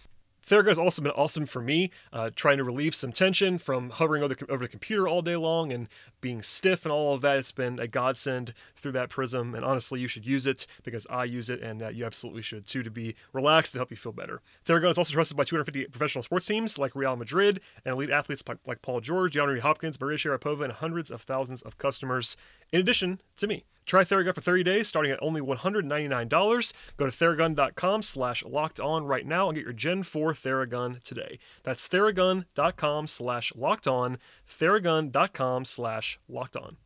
Theragun 0.46 0.70
has 0.70 0.80
also 0.80 1.02
been 1.02 1.12
awesome 1.12 1.46
for 1.46 1.62
me, 1.62 1.92
uh, 2.12 2.30
trying 2.36 2.58
to 2.58 2.64
relieve 2.64 2.96
some 2.96 3.12
tension 3.12 3.58
from 3.58 3.90
hovering 3.90 4.24
over 4.24 4.34
the, 4.34 4.52
over 4.52 4.64
the 4.66 4.70
computer 4.70 5.08
all 5.08 5.22
day 5.22 5.36
long 5.36 5.72
and 5.72 5.88
being 6.22 6.42
stiff 6.42 6.86
and 6.86 6.92
all 6.92 7.14
of 7.14 7.22
that. 7.22 7.38
It's 7.38 7.52
been 7.52 7.80
a 7.80 7.88
godsend 7.88 8.54
through 8.76 8.94
that 8.94 9.10
prism, 9.10 9.56
and 9.56 9.64
honestly, 9.64 10.00
you 10.00 10.08
should 10.08 10.26
use 10.26 10.48
it 10.48 10.66
because 10.84 11.06
I 11.10 11.26
use 11.26 11.50
it, 11.50 11.62
and 11.62 11.82
uh, 11.82 11.90
you 11.90 12.06
absolutely 12.06 12.42
should 12.42 12.66
too 12.66 12.84
to 12.84 12.92
be 12.92 13.16
relaxed 13.34 13.74
to 13.74 13.80
help 13.80 13.92
you 13.92 13.98
feel 13.98 14.12
better. 14.12 14.42
Theragun 14.66 14.92
is 14.92 14.98
also 14.98 15.14
trusted 15.14 15.38
by 15.38 15.44
250 15.44 15.86
professional 15.86 16.24
sports 16.24 16.46
teams 16.46 16.80
like 16.80 16.96
Real 16.96 17.16
Madrid 17.16 17.60
and 17.86 17.96
elite 17.96 18.10
athletes 18.10 18.44
like 18.66 18.82
Paul 18.82 19.02
George, 19.02 19.36
DeAndre 19.36 19.60
Hopkins, 19.60 20.00
Maria 20.00 20.18
Sharapova, 20.18 20.64
and 20.64 20.74
hundreds 20.74 21.12
of 21.12 21.22
thousands 21.22 21.62
of 21.62 21.78
customers, 21.78 22.38
in 22.72 22.80
addition 22.80 23.22
to 23.38 23.48
me. 23.48 23.66
Try 23.90 24.04
Theragun 24.04 24.36
for 24.36 24.42
30 24.42 24.62
days, 24.62 24.88
starting 24.88 25.12
at 25.12 25.18
only 25.20 25.42
$199. 25.42 26.74
Go 26.96 27.10
to 27.10 27.12
theragun.com 27.12 28.04
slash 28.04 28.46
locked 28.46 28.80
on 28.80 29.06
right 29.06 29.26
now 29.26 29.50
and 29.50 29.56
get 29.56 29.64
your 29.64 29.74
Gen 29.74 30.04
4 30.04 30.34
Theragun 30.34 31.02
today. 31.02 31.40
That's 31.64 31.90
theragun.com 31.90 33.08
slash 33.08 33.52
locked 33.56 33.88
on, 33.88 34.20
theragun.com 34.48 35.66
slash 35.66 36.20
locked 36.30 36.56
on. 36.56 36.78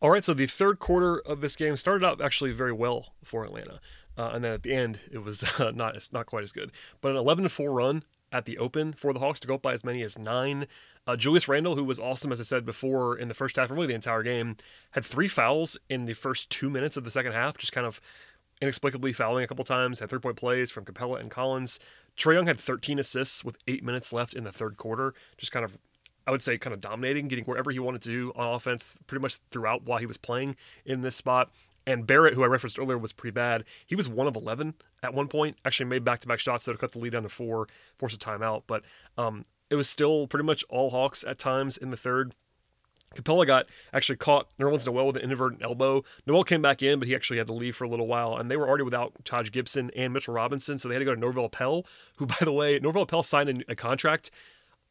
All 0.00 0.10
right, 0.10 0.24
so 0.24 0.32
the 0.32 0.46
third 0.46 0.78
quarter 0.78 1.18
of 1.18 1.42
this 1.42 1.56
game 1.56 1.76
started 1.76 2.06
out 2.06 2.22
actually 2.22 2.52
very 2.52 2.72
well 2.72 3.12
for 3.22 3.44
Atlanta. 3.44 3.78
Uh, 4.16 4.30
and 4.32 4.42
then 4.42 4.52
at 4.52 4.62
the 4.62 4.72
end, 4.72 5.00
it 5.12 5.22
was 5.22 5.42
uh, 5.60 5.72
not 5.74 5.94
not 6.10 6.24
quite 6.24 6.42
as 6.42 6.52
good. 6.52 6.72
But 7.02 7.10
an 7.10 7.18
11 7.18 7.48
4 7.48 7.70
run 7.70 8.02
at 8.32 8.46
the 8.46 8.56
open 8.56 8.94
for 8.94 9.12
the 9.12 9.20
Hawks 9.20 9.40
to 9.40 9.46
go 9.46 9.56
up 9.56 9.62
by 9.62 9.74
as 9.74 9.84
many 9.84 10.02
as 10.02 10.18
nine. 10.18 10.66
Uh, 11.06 11.16
Julius 11.16 11.48
Randle, 11.48 11.76
who 11.76 11.84
was 11.84 11.98
awesome, 11.98 12.30
as 12.30 12.40
I 12.40 12.44
said 12.44 12.64
before, 12.64 13.16
in 13.16 13.28
the 13.28 13.34
first 13.34 13.56
half, 13.56 13.70
really 13.70 13.86
the 13.86 13.94
entire 13.94 14.22
game, 14.22 14.56
had 14.92 15.04
three 15.04 15.28
fouls 15.28 15.78
in 15.88 16.04
the 16.04 16.12
first 16.12 16.50
two 16.50 16.70
minutes 16.70 16.96
of 16.96 17.04
the 17.04 17.10
second 17.10 17.32
half, 17.32 17.56
just 17.58 17.72
kind 17.72 17.86
of 17.86 18.00
inexplicably 18.60 19.12
fouling 19.12 19.42
a 19.42 19.46
couple 19.46 19.64
times, 19.64 20.00
had 20.00 20.10
three 20.10 20.18
point 20.18 20.36
plays 20.36 20.70
from 20.70 20.84
Capela 20.84 21.18
and 21.18 21.30
Collins. 21.30 21.80
Trae 22.16 22.34
Young 22.34 22.46
had 22.46 22.58
13 22.58 22.98
assists 22.98 23.44
with 23.44 23.58
eight 23.66 23.82
minutes 23.82 24.12
left 24.12 24.34
in 24.34 24.44
the 24.44 24.52
third 24.52 24.76
quarter, 24.76 25.14
just 25.38 25.52
kind 25.52 25.64
of, 25.64 25.78
I 26.26 26.30
would 26.30 26.42
say, 26.42 26.58
kind 26.58 26.74
of 26.74 26.80
dominating, 26.80 27.28
getting 27.28 27.44
wherever 27.44 27.70
he 27.70 27.78
wanted 27.78 28.02
to 28.02 28.32
on 28.36 28.54
offense 28.54 29.00
pretty 29.06 29.22
much 29.22 29.36
throughout 29.50 29.84
while 29.84 29.98
he 29.98 30.06
was 30.06 30.18
playing 30.18 30.56
in 30.84 31.00
this 31.00 31.16
spot. 31.16 31.50
And 31.86 32.06
Barrett, 32.06 32.34
who 32.34 32.44
I 32.44 32.46
referenced 32.46 32.78
earlier, 32.78 32.98
was 32.98 33.12
pretty 33.12 33.32
bad. 33.32 33.64
He 33.86 33.96
was 33.96 34.08
one 34.08 34.26
of 34.26 34.36
11 34.36 34.74
at 35.02 35.14
one 35.14 35.28
point. 35.28 35.56
Actually, 35.64 35.86
made 35.86 36.04
back 36.04 36.20
to 36.20 36.28
back 36.28 36.38
shots 36.38 36.66
that 36.66 36.78
cut 36.78 36.92
the 36.92 36.98
lead 36.98 37.12
down 37.12 37.22
to 37.22 37.30
four, 37.30 37.68
force 37.98 38.14
a 38.14 38.18
timeout. 38.18 38.64
But 38.66 38.84
um, 39.16 39.44
it 39.70 39.76
was 39.76 39.88
still 39.88 40.26
pretty 40.26 40.44
much 40.44 40.64
all 40.68 40.90
Hawks 40.90 41.24
at 41.24 41.38
times 41.38 41.76
in 41.76 41.90
the 41.90 41.96
third. 41.96 42.34
Capela 43.14 43.44
got 43.44 43.66
actually 43.92 44.16
caught 44.16 44.56
Nerlens 44.56 44.86
Noel 44.86 45.06
with 45.06 45.16
an 45.16 45.22
inadvertent 45.22 45.62
elbow. 45.62 46.04
Noel 46.26 46.44
came 46.44 46.62
back 46.62 46.80
in, 46.82 46.98
but 47.00 47.08
he 47.08 47.14
actually 47.14 47.38
had 47.38 47.48
to 47.48 47.52
leave 47.52 47.74
for 47.74 47.84
a 47.84 47.88
little 47.88 48.06
while, 48.06 48.36
and 48.36 48.50
they 48.50 48.56
were 48.56 48.68
already 48.68 48.84
without 48.84 49.24
Taj 49.24 49.50
Gibson 49.50 49.90
and 49.96 50.12
Mitchell 50.12 50.34
Robinson, 50.34 50.78
so 50.78 50.88
they 50.88 50.94
had 50.94 51.00
to 51.00 51.04
go 51.04 51.14
to 51.14 51.20
Norvel 51.20 51.50
Pelle, 51.50 51.84
who, 52.16 52.26
by 52.26 52.36
the 52.40 52.52
way, 52.52 52.78
Norvel 52.78 53.08
Pelle 53.08 53.24
signed 53.24 53.64
a, 53.68 53.74
contract 53.74 54.30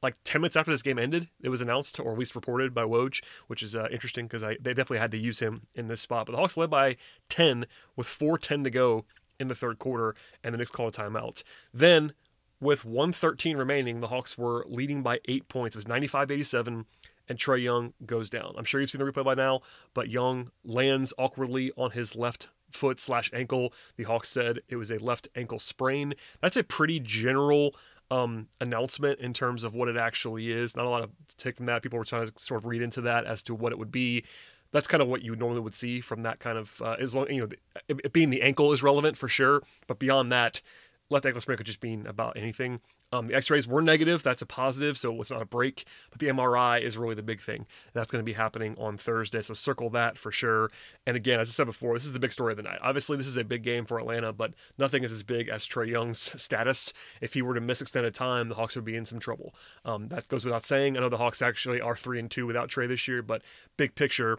like 0.02 0.16
10 0.24 0.42
minutes 0.42 0.56
after 0.56 0.72
this 0.72 0.82
game 0.82 0.98
ended, 0.98 1.28
it 1.42 1.50
was 1.50 1.62
announced, 1.62 2.00
or 2.00 2.14
at 2.14 2.18
least 2.18 2.36
reported 2.36 2.74
by 2.74 2.84
Woj, 2.84 3.22
which 3.48 3.62
is 3.62 3.76
uh, 3.76 3.88
interesting 3.92 4.28
because 4.28 4.42
they 4.42 4.56
definitely 4.56 5.00
had 5.00 5.12
to 5.12 5.18
use 5.18 5.40
him 5.40 5.68
in 5.76 5.88
this 5.88 6.02
spot. 6.02 6.26
But 6.26 6.34
the 6.34 6.38
Hawks 6.38 6.58
led 6.58 6.70
by 6.70 6.96
10 7.28 7.66
with 7.96 8.08
4.10 8.08 8.64
to 8.64 8.70
go 8.70 9.06
in 9.40 9.50
the 9.50 9.56
third 9.56 9.80
quarter, 9.80 10.16
and 10.44 10.54
the 10.54 10.58
Knicks 10.58 10.72
called 10.72 10.96
a 10.96 11.02
timeout. 11.02 11.44
Then, 11.74 12.14
with 12.62 12.86
113 12.86 13.58
remaining, 13.58 14.02
the 14.02 14.08
Hawks 14.08 14.38
were 14.38 14.66
leading 14.68 15.02
by 15.02 15.20
eight 15.26 15.48
points. 15.48 15.76
It 15.76 15.80
was 15.80 15.88
95 15.88 16.32
87, 16.32 16.86
and 17.28 17.38
Trae 17.38 17.62
Young 17.62 17.94
goes 18.06 18.30
down. 18.30 18.54
I'm 18.58 18.66
sure 18.66 18.82
you've 18.82 18.90
seen 18.90 19.04
the 19.04 19.12
replay 19.12 19.24
by 19.24 19.36
now, 19.36 19.62
but 19.94 20.10
Young 20.10 20.52
lands 20.64 21.14
awkwardly 21.18 21.72
on 21.78 21.92
his 21.92 22.16
left 22.16 22.50
foot 22.72 23.00
slash 23.00 23.30
ankle. 23.34 23.74
The 23.98 24.04
Hawks 24.04 24.30
said 24.30 24.60
it 24.68 24.76
was 24.76 24.92
a 24.92 24.98
left 24.98 25.28
ankle 25.36 25.60
sprain. 25.60 26.14
That's 26.42 26.58
a 26.58 26.64
pretty 26.64 27.00
general 27.00 27.76
um, 28.12 28.48
announcement 28.60 29.20
in 29.20 29.34
terms 29.34 29.64
of 29.64 29.76
what 29.76 29.88
it 29.88 29.98
actually 29.98 30.52
is. 30.52 30.76
Not 30.76 30.86
a 30.86 30.90
lot 30.90 31.04
of 31.04 31.12
take 31.38 31.58
from 31.58 31.66
that. 31.68 31.82
People 31.82 32.00
were 32.00 32.06
trying 32.06 32.28
to 32.28 32.34
sort 32.38 32.60
of 32.60 32.66
read 32.66 32.82
into 32.82 33.02
that 33.02 33.26
as 33.26 33.42
to 33.44 33.56
what 33.56 33.72
it 33.72 33.80
would 33.80 33.92
be. 33.92 34.24
That's 34.72 34.88
kind 34.88 35.02
of 35.02 35.08
what 35.08 35.24
you 35.24 35.36
normally 35.36 35.62
would 35.62 35.74
see 35.74 36.00
from 36.00 36.22
that 36.24 36.40
kind 36.40 36.58
of 36.58 36.80
uh, 36.82 36.96
as 37.00 37.16
long 37.16 37.32
you 37.32 37.42
know 37.42 37.50
it, 37.88 38.00
it 38.04 38.14
being 38.14 38.30
the 38.30 38.44
ankle 38.44 38.72
is 38.72 38.84
relevant 38.84 39.18
for 39.18 39.28
sure, 39.28 39.64
but 39.88 39.98
beyond 39.98 40.32
that, 40.32 40.62
left 41.10 41.26
ankle 41.26 41.42
sprain 41.42 41.58
could 41.58 41.66
just 41.66 41.82
mean 41.84 42.06
about 42.06 42.38
anything. 42.38 42.80
Um, 43.12 43.26
the 43.26 43.36
X-rays 43.36 43.68
were 43.68 43.82
negative. 43.82 44.22
That's 44.22 44.42
a 44.42 44.46
positive, 44.46 44.98
so 44.98 45.12
it 45.12 45.18
was 45.18 45.32
not 45.32 45.42
a 45.42 45.46
break. 45.46 45.86
But 46.12 46.20
the 46.20 46.28
MRI 46.28 46.82
is 46.82 46.98
really 46.98 47.16
the 47.16 47.24
big 47.24 47.42
thing. 47.42 47.66
That's 47.94 48.12
going 48.12 48.22
to 48.22 48.26
be 48.26 48.34
happening 48.34 48.76
on 48.78 48.98
Thursday, 48.98 49.42
so 49.42 49.54
circle 49.54 49.90
that 49.92 50.18
for 50.18 50.32
sure. 50.32 50.70
And 51.08 51.18
again, 51.18 51.40
as 51.40 51.50
I 51.50 51.52
said 51.52 51.66
before, 51.66 51.96
this 51.96 52.06
is 52.06 52.14
the 52.14 52.20
big 52.20 52.34
story 52.34 52.54
of 52.54 52.58
the 52.58 52.64
night. 52.64 52.80
Obviously, 52.82 53.18
this 53.18 53.28
is 53.28 53.38
a 53.38 53.44
big 53.44 53.64
game 53.64 53.86
for 53.86 54.00
Atlanta, 54.00 54.32
but 54.32 54.54
nothing 54.78 55.04
is 55.04 55.12
as 55.12 55.24
big 55.24 55.50
as 55.50 55.68
Trae 55.68 55.88
Young's 55.88 56.20
status. 56.42 56.94
If 57.22 57.34
he 57.34 57.42
were 57.42 57.56
to 57.56 57.62
miss 57.62 57.82
extended 57.82 58.14
time, 58.14 58.50
the 58.50 58.56
Hawks 58.56 58.76
would 58.76 58.86
be 58.86 58.96
in 58.96 59.06
some 59.06 59.20
trouble. 59.20 59.56
Um, 59.84 60.08
that 60.10 60.28
goes 60.28 60.46
without 60.46 60.64
saying. 60.64 60.96
I 60.96 61.02
know 61.02 61.10
the 61.10 61.18
Hawks 61.18 61.42
actually 61.42 61.82
are 61.82 61.96
three 61.96 62.20
and 62.20 62.30
two 62.30 62.46
without 62.46 62.70
Trae 62.70 62.88
this 62.88 63.08
year, 63.08 63.24
but 63.24 63.42
big 63.78 63.96
picture, 63.96 64.38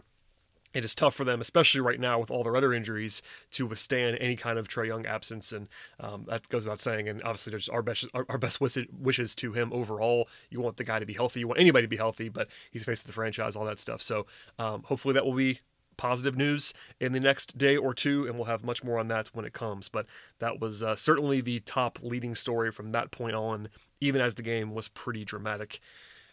it 0.73 0.85
is 0.85 0.95
tough 0.95 1.15
for 1.15 1.23
them, 1.23 1.41
especially 1.41 1.81
right 1.81 1.99
now 1.99 2.19
with 2.19 2.31
all 2.31 2.43
their 2.43 2.55
other 2.55 2.73
injuries, 2.73 3.21
to 3.51 3.65
withstand 3.65 4.17
any 4.19 4.35
kind 4.35 4.57
of 4.57 4.67
Trae 4.67 4.87
Young 4.87 5.05
absence, 5.05 5.51
and 5.51 5.67
um, 5.99 6.25
that 6.27 6.47
goes 6.49 6.63
without 6.63 6.79
saying. 6.79 7.09
And 7.09 7.21
obviously, 7.23 7.51
there's 7.51 7.69
our 7.69 7.81
best 7.81 8.07
our, 8.13 8.25
our 8.29 8.37
best 8.37 8.61
wishes 8.61 9.35
to 9.35 9.51
him 9.51 9.73
overall. 9.73 10.27
You 10.49 10.61
want 10.61 10.77
the 10.77 10.83
guy 10.83 10.99
to 10.99 11.05
be 11.05 11.13
healthy, 11.13 11.41
you 11.41 11.47
want 11.47 11.59
anybody 11.59 11.85
to 11.85 11.89
be 11.89 11.97
healthy, 11.97 12.29
but 12.29 12.47
he's 12.71 12.83
facing 12.83 13.07
the 13.07 13.13
franchise, 13.13 13.55
all 13.55 13.65
that 13.65 13.79
stuff. 13.79 14.01
So 14.01 14.25
um, 14.59 14.83
hopefully, 14.83 15.13
that 15.13 15.25
will 15.25 15.33
be 15.33 15.59
positive 15.97 16.35
news 16.35 16.73
in 16.99 17.11
the 17.11 17.19
next 17.19 17.57
day 17.57 17.77
or 17.77 17.93
two, 17.93 18.25
and 18.25 18.35
we'll 18.35 18.45
have 18.45 18.63
much 18.63 18.83
more 18.83 18.97
on 18.97 19.07
that 19.09 19.27
when 19.33 19.45
it 19.45 19.53
comes. 19.53 19.89
But 19.89 20.07
that 20.39 20.59
was 20.59 20.81
uh, 20.81 20.95
certainly 20.95 21.41
the 21.41 21.59
top 21.59 21.99
leading 22.01 22.33
story 22.33 22.71
from 22.71 22.91
that 22.93 23.11
point 23.11 23.35
on, 23.35 23.69
even 23.99 24.19
as 24.21 24.35
the 24.35 24.41
game 24.41 24.73
was 24.73 24.87
pretty 24.87 25.23
dramatic 25.23 25.79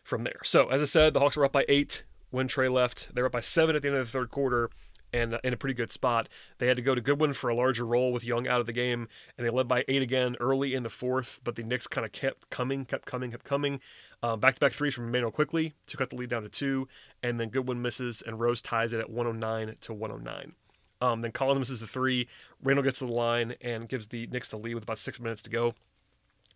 from 0.02 0.24
there. 0.24 0.40
So, 0.42 0.68
as 0.68 0.80
I 0.80 0.86
said, 0.86 1.12
the 1.12 1.20
Hawks 1.20 1.36
were 1.36 1.44
up 1.44 1.52
by 1.52 1.66
eight 1.68 2.04
when 2.30 2.48
Trae 2.48 2.70
left. 2.70 3.14
They 3.14 3.22
were 3.22 3.26
up 3.26 3.32
by 3.32 3.40
seven 3.40 3.76
at 3.76 3.82
the 3.82 3.88
end 3.88 3.96
of 3.96 4.06
the 4.06 4.10
third 4.10 4.30
quarter 4.30 4.70
and 5.12 5.34
uh, 5.34 5.38
in 5.42 5.52
a 5.52 5.56
pretty 5.56 5.74
good 5.74 5.90
spot. 5.90 6.28
They 6.58 6.66
had 6.66 6.76
to 6.76 6.82
go 6.82 6.94
to 6.94 7.00
Goodwin 7.00 7.32
for 7.32 7.48
a 7.48 7.54
larger 7.54 7.86
role 7.86 8.12
with 8.12 8.24
Young 8.24 8.46
out 8.46 8.60
of 8.60 8.66
the 8.66 8.72
game, 8.72 9.08
and 9.36 9.46
they 9.46 9.50
led 9.50 9.68
by 9.68 9.84
eight 9.88 10.02
again 10.02 10.36
early 10.40 10.74
in 10.74 10.82
the 10.82 10.90
fourth, 10.90 11.40
but 11.44 11.56
the 11.56 11.62
Knicks 11.62 11.86
kind 11.86 12.04
of 12.04 12.12
kept 12.12 12.50
coming, 12.50 12.84
kept 12.84 13.06
coming, 13.06 13.30
kept 13.30 13.44
coming. 13.44 13.80
Back 14.20 14.54
to 14.54 14.60
back 14.60 14.72
threes 14.72 14.94
from 14.94 15.08
Immanuel 15.08 15.30
Quickley 15.30 15.74
to 15.86 15.96
cut 15.96 16.10
the 16.10 16.16
lead 16.16 16.30
down 16.30 16.42
to 16.42 16.48
two, 16.48 16.88
and 17.22 17.38
then 17.38 17.50
Goodwin 17.50 17.80
misses, 17.80 18.22
and 18.22 18.40
Rose 18.40 18.60
ties 18.60 18.92
it 18.92 19.00
at 19.00 19.10
109 19.10 19.76
to 19.80 19.94
109. 19.94 20.52
Um, 21.00 21.20
then 21.20 21.32
Collins 21.32 21.60
misses 21.60 21.80
the 21.80 21.86
three. 21.86 22.28
Randle 22.62 22.82
gets 22.82 22.98
to 22.98 23.06
the 23.06 23.12
line 23.12 23.54
and 23.60 23.88
gives 23.88 24.08
the 24.08 24.26
Knicks 24.26 24.48
the 24.48 24.56
lead 24.56 24.74
with 24.74 24.82
about 24.82 24.98
six 24.98 25.20
minutes 25.20 25.42
to 25.42 25.50
go. 25.50 25.74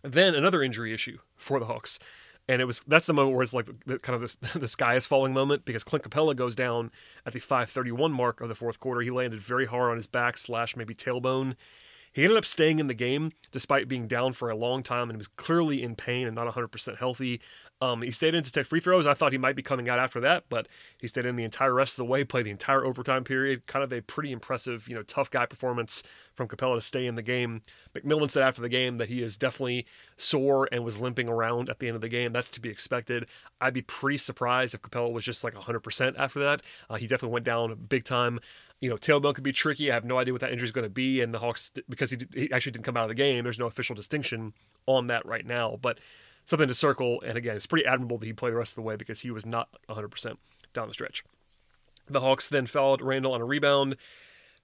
Then 0.02 0.34
another 0.34 0.62
injury 0.62 0.92
issue 0.92 1.18
for 1.36 1.60
the 1.60 1.66
Hawks 1.66 2.00
and 2.48 2.60
it 2.60 2.64
was 2.64 2.80
that's 2.86 3.06
the 3.06 3.12
moment 3.12 3.34
where 3.34 3.42
it's 3.42 3.54
like 3.54 3.66
the, 3.86 3.98
kind 3.98 4.14
of 4.14 4.20
this, 4.20 4.34
the 4.54 4.68
sky 4.68 4.94
is 4.94 5.06
falling 5.06 5.32
moment 5.32 5.64
because 5.64 5.84
Clint 5.84 6.04
Capela 6.04 6.34
goes 6.34 6.54
down 6.54 6.90
at 7.24 7.32
the 7.32 7.40
5:31 7.40 8.12
mark 8.12 8.40
of 8.40 8.48
the 8.48 8.54
fourth 8.54 8.80
quarter. 8.80 9.00
He 9.00 9.10
landed 9.10 9.40
very 9.40 9.66
hard 9.66 9.90
on 9.90 9.96
his 9.96 10.06
back 10.06 10.36
slash 10.38 10.76
maybe 10.76 10.94
tailbone. 10.94 11.56
He 12.12 12.22
ended 12.22 12.36
up 12.36 12.44
staying 12.44 12.78
in 12.78 12.86
the 12.86 12.94
game 12.94 13.32
despite 13.50 13.88
being 13.88 14.06
down 14.06 14.32
for 14.34 14.50
a 14.50 14.56
long 14.56 14.82
time 14.82 15.08
and 15.08 15.16
was 15.16 15.28
clearly 15.28 15.82
in 15.82 15.96
pain 15.96 16.26
and 16.26 16.34
not 16.34 16.52
100% 16.52 16.98
healthy. 16.98 17.40
Um, 17.80 18.02
he 18.02 18.12
stayed 18.12 18.36
in 18.36 18.44
to 18.44 18.52
take 18.52 18.66
free 18.66 18.78
throws. 18.78 19.08
I 19.08 19.14
thought 19.14 19.32
he 19.32 19.38
might 19.38 19.56
be 19.56 19.62
coming 19.62 19.88
out 19.88 19.98
after 19.98 20.20
that, 20.20 20.44
but 20.48 20.68
he 20.98 21.08
stayed 21.08 21.26
in 21.26 21.34
the 21.34 21.42
entire 21.42 21.74
rest 21.74 21.94
of 21.94 21.96
the 21.96 22.04
way, 22.04 22.22
played 22.22 22.46
the 22.46 22.52
entire 22.52 22.84
overtime 22.84 23.24
period. 23.24 23.66
Kind 23.66 23.82
of 23.82 23.92
a 23.92 24.00
pretty 24.02 24.30
impressive, 24.30 24.86
you 24.88 24.94
know, 24.94 25.02
tough 25.02 25.32
guy 25.32 25.46
performance 25.46 26.04
from 26.34 26.46
Capela 26.46 26.76
to 26.76 26.80
stay 26.80 27.06
in 27.06 27.16
the 27.16 27.22
game. 27.22 27.60
McMillan 27.92 28.30
said 28.30 28.44
after 28.44 28.62
the 28.62 28.68
game 28.68 28.98
that 28.98 29.08
he 29.08 29.20
is 29.20 29.36
definitely 29.36 29.84
sore 30.16 30.68
and 30.70 30.84
was 30.84 31.00
limping 31.00 31.28
around 31.28 31.68
at 31.68 31.80
the 31.80 31.88
end 31.88 31.96
of 31.96 32.02
the 32.02 32.08
game. 32.08 32.32
That's 32.32 32.50
to 32.50 32.60
be 32.60 32.68
expected. 32.68 33.26
I'd 33.60 33.74
be 33.74 33.82
pretty 33.82 34.18
surprised 34.18 34.74
if 34.74 34.82
Capela 34.82 35.12
was 35.12 35.24
just 35.24 35.42
like 35.42 35.54
100% 35.54 36.14
after 36.16 36.38
that. 36.38 36.62
Uh, 36.88 36.94
he 36.94 37.08
definitely 37.08 37.32
went 37.32 37.46
down 37.46 37.74
big 37.88 38.04
time. 38.04 38.38
You 38.82 38.90
know, 38.90 38.96
tailbone 38.96 39.34
could 39.34 39.44
be 39.44 39.52
tricky. 39.52 39.90
I 39.90 39.94
have 39.94 40.04
no 40.04 40.18
idea 40.18 40.34
what 40.34 40.42
that 40.42 40.52
injury 40.52 40.66
is 40.66 40.72
going 40.72 40.84
to 40.84 40.90
be. 40.90 41.22
And 41.22 41.32
the 41.32 41.38
Hawks, 41.38 41.72
because 41.88 42.10
he, 42.10 42.18
did, 42.18 42.28
he 42.34 42.52
actually 42.52 42.72
didn't 42.72 42.84
come 42.84 42.96
out 42.96 43.04
of 43.04 43.08
the 43.08 43.14
game, 43.14 43.44
there's 43.44 43.58
no 43.58 43.66
official 43.66 43.94
distinction 43.94 44.52
on 44.86 45.06
that 45.06 45.24
right 45.24 45.46
now. 45.46 45.78
But 45.80 46.00
something 46.44 46.68
to 46.68 46.74
circle. 46.74 47.22
And 47.24 47.38
again, 47.38 47.56
it's 47.56 47.66
pretty 47.66 47.86
admirable 47.86 48.18
that 48.18 48.26
he 48.26 48.32
played 48.32 48.52
the 48.52 48.58
rest 48.58 48.72
of 48.72 48.76
the 48.76 48.82
way 48.82 48.96
because 48.96 49.20
he 49.20 49.30
was 49.30 49.46
not 49.46 49.68
100% 49.88 50.36
down 50.74 50.88
the 50.88 50.94
stretch. 50.94 51.24
The 52.08 52.20
Hawks 52.20 52.48
then 52.48 52.66
fouled 52.66 53.00
Randle 53.00 53.32
on 53.32 53.40
a 53.40 53.44
rebound. 53.44 53.96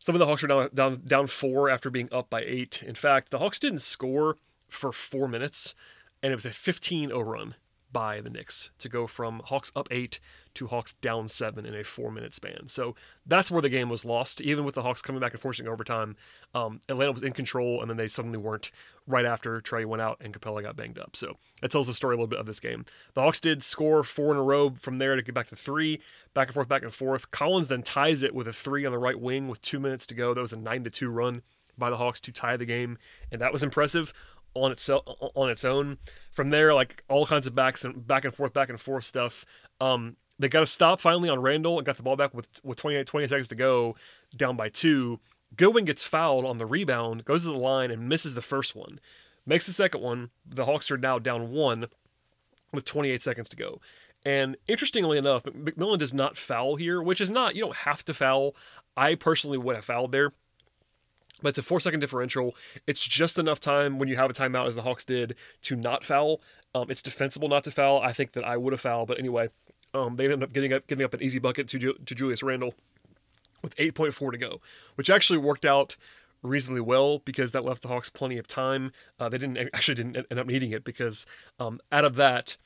Some 0.00 0.14
of 0.14 0.18
the 0.18 0.26
Hawks 0.26 0.42
were 0.42 0.48
down, 0.48 0.68
down, 0.74 1.02
down 1.04 1.26
four 1.28 1.70
after 1.70 1.88
being 1.88 2.08
up 2.12 2.28
by 2.28 2.42
eight. 2.42 2.82
In 2.82 2.94
fact, 2.94 3.30
the 3.30 3.38
Hawks 3.38 3.58
didn't 3.58 3.80
score 3.80 4.36
for 4.68 4.92
four 4.92 5.28
minutes, 5.28 5.74
and 6.22 6.32
it 6.32 6.36
was 6.36 6.44
a 6.44 6.50
15 6.50 7.08
0 7.10 7.20
run 7.20 7.54
by 7.92 8.20
the 8.20 8.30
Knicks 8.30 8.70
to 8.78 8.88
go 8.88 9.06
from 9.06 9.40
Hawks 9.44 9.72
up 9.74 9.88
eight 9.90 10.20
to 10.54 10.66
Hawks 10.66 10.92
down 10.94 11.28
seven 11.28 11.64
in 11.64 11.74
a 11.74 11.84
four 11.84 12.10
minute 12.10 12.34
span. 12.34 12.66
So 12.66 12.94
that's 13.26 13.50
where 13.50 13.62
the 13.62 13.68
game 13.68 13.88
was 13.88 14.04
lost. 14.04 14.40
Even 14.40 14.64
with 14.64 14.74
the 14.74 14.82
Hawks 14.82 15.02
coming 15.02 15.20
back 15.20 15.32
and 15.32 15.40
forcing 15.40 15.68
overtime, 15.68 16.16
um, 16.54 16.80
Atlanta 16.88 17.12
was 17.12 17.22
in 17.22 17.32
control, 17.32 17.80
and 17.80 17.88
then 17.88 17.96
they 17.96 18.06
suddenly 18.06 18.38
weren't 18.38 18.70
right 19.06 19.24
after 19.24 19.60
Trae 19.60 19.86
went 19.86 20.02
out 20.02 20.18
and 20.20 20.38
Capela 20.38 20.62
got 20.62 20.76
banged 20.76 20.98
up. 20.98 21.16
So 21.16 21.36
that 21.62 21.70
tells 21.70 21.86
the 21.86 21.94
story 21.94 22.14
a 22.14 22.16
little 22.16 22.26
bit 22.26 22.40
of 22.40 22.46
this 22.46 22.60
game. 22.60 22.84
The 23.14 23.22
Hawks 23.22 23.40
did 23.40 23.62
score 23.62 24.02
four 24.02 24.32
in 24.32 24.38
a 24.38 24.42
row 24.42 24.70
from 24.70 24.98
there 24.98 25.16
to 25.16 25.22
get 25.22 25.34
back 25.34 25.48
to 25.48 25.56
three, 25.56 26.00
back 26.34 26.48
and 26.48 26.54
forth, 26.54 26.68
back 26.68 26.82
and 26.82 26.92
forth. 26.92 27.30
Collins 27.30 27.68
then 27.68 27.82
ties 27.82 28.22
it 28.22 28.34
with 28.34 28.48
a 28.48 28.52
three 28.52 28.84
on 28.84 28.92
the 28.92 28.98
right 28.98 29.18
wing 29.18 29.48
with 29.48 29.62
two 29.62 29.80
minutes 29.80 30.06
to 30.06 30.14
go. 30.14 30.34
That 30.34 30.40
was 30.40 30.52
a 30.52 30.58
nine 30.58 30.84
to 30.84 30.90
two 30.90 31.08
run 31.08 31.42
by 31.78 31.90
the 31.90 31.96
Hawks 31.96 32.20
to 32.22 32.32
tie 32.32 32.56
the 32.56 32.66
game, 32.66 32.98
and 33.30 33.40
that 33.40 33.52
was 33.52 33.62
impressive 33.62 34.12
on 34.54 34.72
itself 34.72 35.02
on 35.34 35.50
its 35.50 35.64
own. 35.64 35.98
From 36.32 36.50
there, 36.50 36.74
like 36.74 37.02
all 37.08 37.26
kinds 37.26 37.46
of 37.46 37.54
backs 37.54 37.84
and 37.84 38.06
back 38.06 38.24
and 38.24 38.34
forth, 38.34 38.52
back 38.52 38.68
and 38.68 38.80
forth 38.80 39.04
stuff. 39.04 39.44
Um, 39.80 40.16
they 40.38 40.48
got 40.48 40.60
to 40.60 40.66
stop 40.66 41.00
finally 41.00 41.28
on 41.28 41.42
Randle 41.42 41.78
and 41.78 41.86
got 41.86 41.96
the 41.96 42.02
ball 42.02 42.16
back 42.16 42.32
with 42.34 42.60
with 42.62 42.78
28, 42.78 43.06
20 43.06 43.26
seconds 43.26 43.48
to 43.48 43.54
go, 43.54 43.96
down 44.36 44.56
by 44.56 44.68
two. 44.68 45.20
Goodwin 45.56 45.84
gets 45.84 46.04
fouled 46.04 46.44
on 46.44 46.58
the 46.58 46.66
rebound, 46.66 47.24
goes 47.24 47.44
to 47.44 47.50
the 47.50 47.58
line 47.58 47.90
and 47.90 48.08
misses 48.08 48.34
the 48.34 48.42
first 48.42 48.76
one, 48.76 49.00
makes 49.46 49.66
the 49.66 49.72
second 49.72 50.02
one. 50.02 50.30
The 50.46 50.66
Hawks 50.66 50.90
are 50.90 50.98
now 50.98 51.18
down 51.18 51.50
one 51.50 51.86
with 52.72 52.84
28 52.84 53.22
seconds 53.22 53.48
to 53.48 53.56
go. 53.56 53.80
And 54.24 54.56
interestingly 54.66 55.16
enough, 55.16 55.44
McMillan 55.44 55.98
does 55.98 56.12
not 56.12 56.36
foul 56.36 56.76
here, 56.76 57.02
which 57.02 57.20
is 57.20 57.30
not, 57.30 57.54
you 57.54 57.62
don't 57.62 57.76
have 57.76 58.04
to 58.06 58.14
foul. 58.14 58.54
I 58.96 59.14
personally 59.14 59.58
would 59.58 59.76
have 59.76 59.84
fouled 59.84 60.12
there 60.12 60.32
but 61.42 61.50
it's 61.50 61.58
a 61.58 61.62
four 61.62 61.80
second 61.80 62.00
differential. 62.00 62.54
It's 62.86 63.06
just 63.06 63.38
enough 63.38 63.60
time 63.60 63.98
when 63.98 64.08
you 64.08 64.16
have 64.16 64.30
a 64.30 64.34
timeout, 64.34 64.66
as 64.66 64.76
the 64.76 64.82
Hawks 64.82 65.04
did, 65.04 65.34
to 65.62 65.76
not 65.76 66.04
foul. 66.04 66.40
Um, 66.74 66.90
it's 66.90 67.02
defensible 67.02 67.48
not 67.48 67.64
to 67.64 67.70
foul. 67.70 68.00
I 68.00 68.12
think 68.12 68.32
that 68.32 68.44
I 68.44 68.56
would 68.56 68.72
have 68.72 68.80
fouled, 68.80 69.08
but 69.08 69.18
anyway, 69.18 69.48
um, 69.94 70.16
they 70.16 70.24
ended 70.24 70.42
up 70.42 70.52
getting 70.52 70.72
up 70.72 70.86
giving 70.86 71.04
up 71.04 71.14
an 71.14 71.22
easy 71.22 71.38
bucket 71.38 71.68
to, 71.68 71.78
to 71.78 72.14
Julius 72.14 72.42
Randle 72.42 72.74
with 73.62 73.74
8.4 73.76 74.32
to 74.32 74.38
go, 74.38 74.60
which 74.94 75.10
actually 75.10 75.38
worked 75.38 75.64
out 75.64 75.96
reasonably 76.42 76.80
well 76.80 77.18
because 77.20 77.52
that 77.52 77.64
left 77.64 77.82
the 77.82 77.88
Hawks 77.88 78.08
plenty 78.08 78.38
of 78.38 78.46
time. 78.46 78.92
Uh, 79.18 79.28
they 79.28 79.38
didn't 79.38 79.58
actually 79.74 79.96
didn't 79.96 80.16
end 80.30 80.38
up 80.38 80.46
needing 80.46 80.70
it 80.72 80.84
because 80.84 81.26
um, 81.58 81.80
out 81.90 82.04
of 82.04 82.16
that, 82.16 82.56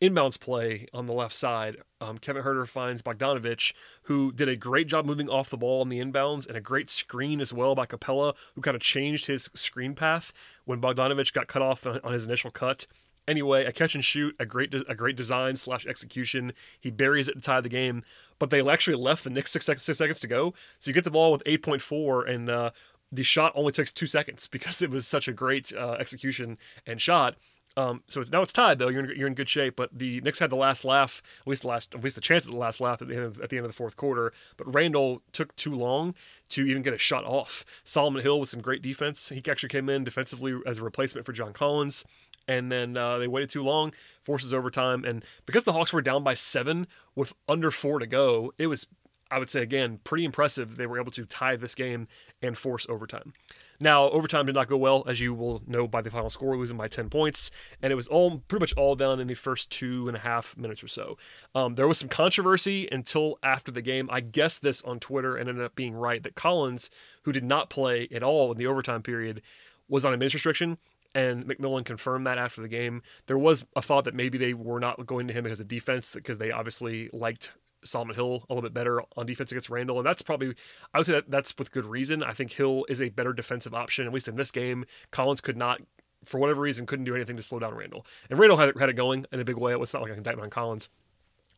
inbounds 0.00 0.38
play 0.38 0.86
on 0.92 1.06
the 1.06 1.12
left 1.12 1.34
side, 1.34 1.76
um, 2.00 2.18
Kevin 2.18 2.42
Huerter 2.42 2.68
finds 2.68 3.02
Bogdanovich, 3.02 3.72
who 4.02 4.32
did 4.32 4.48
a 4.48 4.56
great 4.56 4.86
job 4.86 5.06
moving 5.06 5.28
off 5.28 5.50
the 5.50 5.56
ball 5.56 5.80
on 5.80 5.88
the 5.88 6.00
inbounds 6.00 6.46
and 6.46 6.56
a 6.56 6.60
great 6.60 6.90
screen 6.90 7.40
as 7.40 7.52
well 7.52 7.74
by 7.74 7.86
Capela, 7.86 8.34
who 8.54 8.60
kind 8.60 8.74
of 8.74 8.82
changed 8.82 9.26
his 9.26 9.48
screen 9.54 9.94
path 9.94 10.32
when 10.64 10.80
Bogdanovich 10.80 11.32
got 11.32 11.46
cut 11.48 11.62
off 11.62 11.86
on 11.86 12.12
his 12.12 12.26
initial 12.26 12.50
cut. 12.50 12.86
Anyway, 13.28 13.64
a 13.64 13.72
catch 13.72 13.94
and 13.94 14.04
shoot, 14.04 14.36
a 14.38 14.46
great 14.46 14.72
a 14.72 14.94
great 14.94 15.16
design 15.16 15.56
slash 15.56 15.84
execution. 15.86 16.52
He 16.78 16.92
buries 16.92 17.28
it 17.28 17.34
to 17.34 17.40
tie 17.40 17.60
the 17.60 17.68
game, 17.68 18.04
but 18.38 18.50
they 18.50 18.66
actually 18.68 18.96
left 18.96 19.24
the 19.24 19.30
Knicks 19.30 19.50
six, 19.50 19.66
six 19.66 19.84
seconds 19.84 20.20
to 20.20 20.28
go. 20.28 20.54
So 20.78 20.90
you 20.90 20.94
get 20.94 21.02
the 21.02 21.10
ball 21.10 21.32
with 21.32 21.42
8.4, 21.44 22.28
and 22.28 22.48
uh, 22.48 22.70
the 23.10 23.24
shot 23.24 23.52
only 23.56 23.72
takes 23.72 23.92
two 23.92 24.06
seconds 24.06 24.46
because 24.46 24.80
it 24.80 24.90
was 24.90 25.08
such 25.08 25.26
a 25.26 25.32
great 25.32 25.72
uh, 25.74 25.96
execution 25.98 26.58
and 26.86 27.00
shot. 27.00 27.36
Um, 27.76 28.02
so 28.06 28.20
it's, 28.20 28.30
now 28.30 28.40
it's 28.40 28.52
tied 28.52 28.78
though. 28.78 28.88
You're 28.88 29.04
in, 29.04 29.18
you're 29.18 29.28
in 29.28 29.34
good 29.34 29.48
shape. 29.48 29.76
But 29.76 29.90
the 29.92 30.20
Knicks 30.22 30.38
had 30.38 30.50
the 30.50 30.56
last 30.56 30.84
laugh, 30.84 31.22
at 31.40 31.46
least 31.46 31.62
the 31.62 31.68
last, 31.68 31.94
at 31.94 32.02
least 32.02 32.14
the 32.14 32.22
chance 32.22 32.46
at 32.46 32.52
the 32.52 32.58
last 32.58 32.80
laugh 32.80 33.02
at 33.02 33.08
the 33.08 33.14
end 33.14 33.24
of, 33.24 33.40
at 33.40 33.50
the 33.50 33.56
end 33.56 33.66
of 33.66 33.70
the 33.70 33.76
fourth 33.76 33.96
quarter. 33.96 34.32
But 34.56 34.72
Randle 34.72 35.22
took 35.32 35.54
too 35.56 35.74
long 35.74 36.14
to 36.50 36.66
even 36.66 36.82
get 36.82 36.94
a 36.94 36.98
shot 36.98 37.24
off. 37.24 37.64
Solomon 37.84 38.22
Hill 38.22 38.40
with 38.40 38.48
some 38.48 38.60
great 38.60 38.82
defense. 38.82 39.28
He 39.28 39.42
actually 39.50 39.68
came 39.68 39.88
in 39.88 40.04
defensively 40.04 40.58
as 40.66 40.78
a 40.78 40.84
replacement 40.84 41.26
for 41.26 41.32
John 41.32 41.52
Collins. 41.52 42.04
And 42.48 42.70
then 42.70 42.96
uh, 42.96 43.18
they 43.18 43.26
waited 43.26 43.50
too 43.50 43.64
long, 43.64 43.92
forces 44.22 44.54
overtime. 44.54 45.04
And 45.04 45.24
because 45.46 45.64
the 45.64 45.72
Hawks 45.72 45.92
were 45.92 46.00
down 46.00 46.22
by 46.22 46.34
seven 46.34 46.86
with 47.14 47.32
under 47.48 47.72
four 47.72 47.98
to 47.98 48.06
go, 48.06 48.52
it 48.56 48.68
was, 48.68 48.86
I 49.32 49.40
would 49.40 49.50
say, 49.50 49.62
again, 49.62 49.98
pretty 50.04 50.24
impressive. 50.24 50.76
They 50.76 50.86
were 50.86 51.00
able 51.00 51.10
to 51.12 51.26
tie 51.26 51.56
this 51.56 51.74
game 51.74 52.06
and 52.40 52.56
force 52.56 52.86
overtime. 52.88 53.34
Now, 53.80 54.08
overtime 54.10 54.46
did 54.46 54.54
not 54.54 54.68
go 54.68 54.76
well, 54.76 55.04
as 55.06 55.20
you 55.20 55.34
will 55.34 55.62
know 55.66 55.86
by 55.86 56.02
the 56.02 56.10
final 56.10 56.30
score, 56.30 56.56
losing 56.56 56.76
by 56.76 56.88
10 56.88 57.10
points, 57.10 57.50
and 57.82 57.92
it 57.92 57.96
was 57.96 58.08
all 58.08 58.38
pretty 58.48 58.62
much 58.62 58.74
all 58.74 58.94
done 58.94 59.20
in 59.20 59.26
the 59.26 59.34
first 59.34 59.70
two 59.70 60.08
and 60.08 60.16
a 60.16 60.20
half 60.20 60.56
minutes 60.56 60.82
or 60.82 60.88
so. 60.88 61.18
Um, 61.54 61.74
there 61.74 61.88
was 61.88 61.98
some 61.98 62.08
controversy 62.08 62.88
until 62.90 63.38
after 63.42 63.70
the 63.70 63.82
game. 63.82 64.08
I 64.10 64.20
guessed 64.20 64.62
this 64.62 64.82
on 64.82 64.98
Twitter 65.00 65.36
and 65.36 65.48
ended 65.48 65.64
up 65.64 65.74
being 65.74 65.94
right 65.94 66.22
that 66.22 66.34
Collins, 66.34 66.90
who 67.22 67.32
did 67.32 67.44
not 67.44 67.70
play 67.70 68.08
at 68.12 68.22
all 68.22 68.50
in 68.52 68.58
the 68.58 68.66
overtime 68.66 69.02
period, 69.02 69.42
was 69.88 70.04
on 70.04 70.14
a 70.14 70.16
minutes 70.16 70.34
restriction 70.34 70.78
and 71.16 71.46
McMillan 71.46 71.84
confirmed 71.84 72.26
that 72.26 72.36
after 72.36 72.60
the 72.60 72.68
game. 72.68 73.02
There 73.26 73.38
was 73.38 73.64
a 73.74 73.80
thought 73.80 74.04
that 74.04 74.14
maybe 74.14 74.36
they 74.36 74.52
were 74.52 74.78
not 74.78 75.06
going 75.06 75.26
to 75.28 75.32
him 75.32 75.44
because 75.44 75.60
of 75.60 75.66
defense, 75.66 76.12
because 76.14 76.36
they 76.36 76.50
obviously 76.50 77.08
liked 77.10 77.52
Solomon 77.86 78.14
Hill 78.14 78.44
a 78.48 78.52
little 78.52 78.62
bit 78.62 78.74
better 78.74 79.02
on 79.16 79.26
defense 79.26 79.50
against 79.52 79.70
Randle, 79.70 79.98
and 79.98 80.06
that's 80.06 80.22
probably 80.22 80.54
I 80.92 80.98
would 80.98 81.06
say 81.06 81.12
that 81.12 81.30
that's 81.30 81.56
with 81.58 81.70
good 81.70 81.84
reason. 81.84 82.22
I 82.22 82.32
think 82.32 82.52
Hill 82.52 82.84
is 82.88 83.00
a 83.00 83.08
better 83.08 83.32
defensive 83.32 83.74
option, 83.74 84.06
at 84.06 84.12
least 84.12 84.28
in 84.28 84.36
this 84.36 84.50
game. 84.50 84.84
Collins 85.10 85.40
could 85.40 85.56
not, 85.56 85.80
for 86.24 86.38
whatever 86.38 86.62
reason, 86.62 86.86
couldn't 86.86 87.04
do 87.04 87.14
anything 87.14 87.36
to 87.36 87.42
slow 87.42 87.58
down 87.58 87.74
Randle, 87.74 88.06
and 88.30 88.38
Randle 88.38 88.58
had, 88.58 88.76
had 88.78 88.88
it 88.88 88.94
going 88.94 89.26
in 89.32 89.40
a 89.40 89.44
big 89.44 89.56
way. 89.56 89.72
It 89.72 89.80
was 89.80 89.92
not 89.92 90.02
like 90.02 90.10
I 90.10 90.12
an 90.12 90.18
indictment 90.18 90.46
on 90.46 90.50
Collins. 90.50 90.88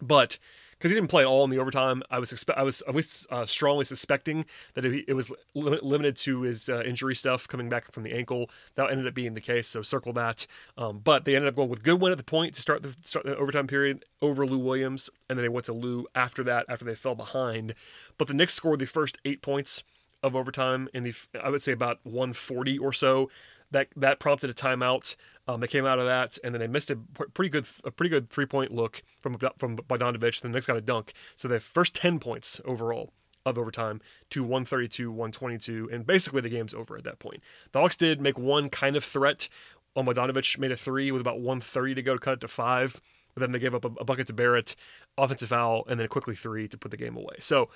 But 0.00 0.38
because 0.78 0.90
he 0.90 0.94
didn't 0.94 1.10
play 1.10 1.22
at 1.22 1.26
all 1.26 1.44
in 1.44 1.50
the 1.50 1.58
overtime, 1.58 2.02
I 2.10 2.18
was 2.18 2.32
expe- 2.32 2.56
I 2.56 2.62
was 2.62 3.26
uh, 3.30 3.46
strongly 3.46 3.84
suspecting 3.84 4.46
that 4.74 4.84
it, 4.84 5.04
it 5.08 5.14
was 5.14 5.32
li- 5.54 5.80
limited 5.82 6.16
to 6.18 6.42
his 6.42 6.68
uh, 6.68 6.82
injury 6.84 7.14
stuff 7.14 7.48
coming 7.48 7.68
back 7.68 7.90
from 7.90 8.04
the 8.04 8.12
ankle. 8.12 8.48
That 8.76 8.90
ended 8.90 9.06
up 9.06 9.14
being 9.14 9.34
the 9.34 9.40
case, 9.40 9.68
so 9.68 9.82
circle 9.82 10.12
that. 10.14 10.46
Um, 10.76 11.00
but 11.02 11.24
they 11.24 11.34
ended 11.34 11.48
up 11.48 11.56
going 11.56 11.68
with 11.68 11.82
Goodwin 11.82 12.12
at 12.12 12.18
the 12.18 12.24
point 12.24 12.54
to 12.54 12.62
start 12.62 12.82
the 12.82 12.94
start 13.02 13.26
the 13.26 13.36
overtime 13.36 13.66
period 13.66 14.04
over 14.22 14.46
Lou 14.46 14.58
Williams, 14.58 15.10
and 15.28 15.38
then 15.38 15.44
they 15.44 15.48
went 15.48 15.66
to 15.66 15.72
Lou 15.72 16.06
after 16.14 16.44
that 16.44 16.66
after 16.68 16.84
they 16.84 16.94
fell 16.94 17.14
behind. 17.14 17.74
But 18.16 18.28
the 18.28 18.34
Knicks 18.34 18.54
scored 18.54 18.78
the 18.78 18.86
first 18.86 19.18
eight 19.24 19.42
points 19.42 19.82
of 20.22 20.34
overtime 20.34 20.88
in 20.94 21.04
the 21.04 21.14
I 21.42 21.50
would 21.50 21.62
say 21.62 21.72
about 21.72 21.98
140 22.04 22.78
or 22.78 22.92
so. 22.92 23.30
That 23.70 23.88
that 23.96 24.18
prompted 24.18 24.50
a 24.50 24.54
timeout. 24.54 25.16
Um, 25.46 25.60
they 25.60 25.66
came 25.66 25.86
out 25.86 25.98
of 25.98 26.06
that, 26.06 26.38
and 26.44 26.54
then 26.54 26.60
they 26.60 26.66
missed 26.66 26.90
a 26.90 26.96
pretty 26.96 27.48
good 27.48 27.68
a 27.84 27.90
pretty 27.90 28.10
good 28.10 28.30
three 28.30 28.46
point 28.46 28.72
look 28.72 29.02
from 29.20 29.36
from 29.58 29.76
Bogdanovich. 29.76 30.40
The 30.40 30.48
Knicks 30.48 30.66
got 30.66 30.76
a 30.76 30.82
dunk, 30.82 31.12
so 31.36 31.48
the 31.48 31.60
first 31.60 31.94
ten 31.94 32.18
points 32.18 32.60
overall 32.64 33.12
of 33.46 33.58
overtime 33.58 34.00
to 34.30 34.42
132, 34.42 35.10
122, 35.10 35.88
and 35.90 36.06
basically 36.06 36.40
the 36.40 36.48
game's 36.48 36.74
over 36.74 36.96
at 36.96 37.04
that 37.04 37.18
point. 37.18 37.42
The 37.72 37.80
Hawks 37.80 37.96
did 37.96 38.20
make 38.20 38.38
one 38.38 38.68
kind 38.68 38.96
of 38.96 39.04
threat. 39.04 39.48
On 39.96 40.04
Bogdanovich 40.06 40.58
made 40.58 40.70
a 40.70 40.76
three 40.76 41.10
with 41.10 41.20
about 41.20 41.40
130 41.40 41.94
to 41.94 42.02
go 42.02 42.12
to 42.12 42.20
cut 42.20 42.34
it 42.34 42.40
to 42.40 42.48
five, 42.48 43.00
but 43.34 43.40
then 43.40 43.52
they 43.52 43.58
gave 43.58 43.74
up 43.74 43.84
a, 43.84 43.88
a 44.00 44.04
bucket 44.04 44.26
to 44.28 44.32
Barrett, 44.32 44.76
offensive 45.16 45.48
foul, 45.48 45.84
and 45.88 45.98
then 45.98 46.06
Quickley 46.08 46.36
three 46.36 46.68
to 46.68 46.78
put 46.78 46.90
the 46.90 46.96
game 46.96 47.16
away. 47.16 47.36
So 47.40 47.68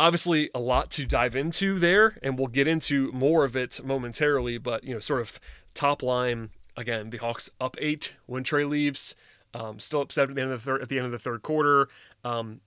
obviously 0.00 0.50
a 0.54 0.58
lot 0.60 0.90
to 0.92 1.06
dive 1.06 1.36
into 1.36 1.78
there, 1.78 2.18
and 2.22 2.38
we'll 2.38 2.48
get 2.48 2.66
into 2.66 3.12
more 3.12 3.44
of 3.44 3.54
it 3.54 3.84
momentarily. 3.84 4.58
But 4.58 4.82
you 4.82 4.94
know, 4.94 5.00
sort 5.00 5.20
of 5.20 5.38
top 5.74 6.02
line 6.02 6.50
again, 6.76 7.10
the 7.10 7.18
Hawks 7.18 7.50
up 7.60 7.76
eight 7.78 8.14
when 8.26 8.42
Trae 8.42 8.68
leaves. 8.68 9.14
Um, 9.52 9.80
still 9.80 10.00
upset 10.00 10.28
at 10.28 10.36
the 10.36 10.42
end 10.42 10.52
of 10.52 10.60
the 10.60 10.64
third 10.64 10.82
at 10.82 10.88
the 10.88 10.96
end 10.96 11.06
of 11.06 11.12
the 11.12 11.18
third 11.18 11.42
quarter. 11.42 11.88
Um, 12.24 12.60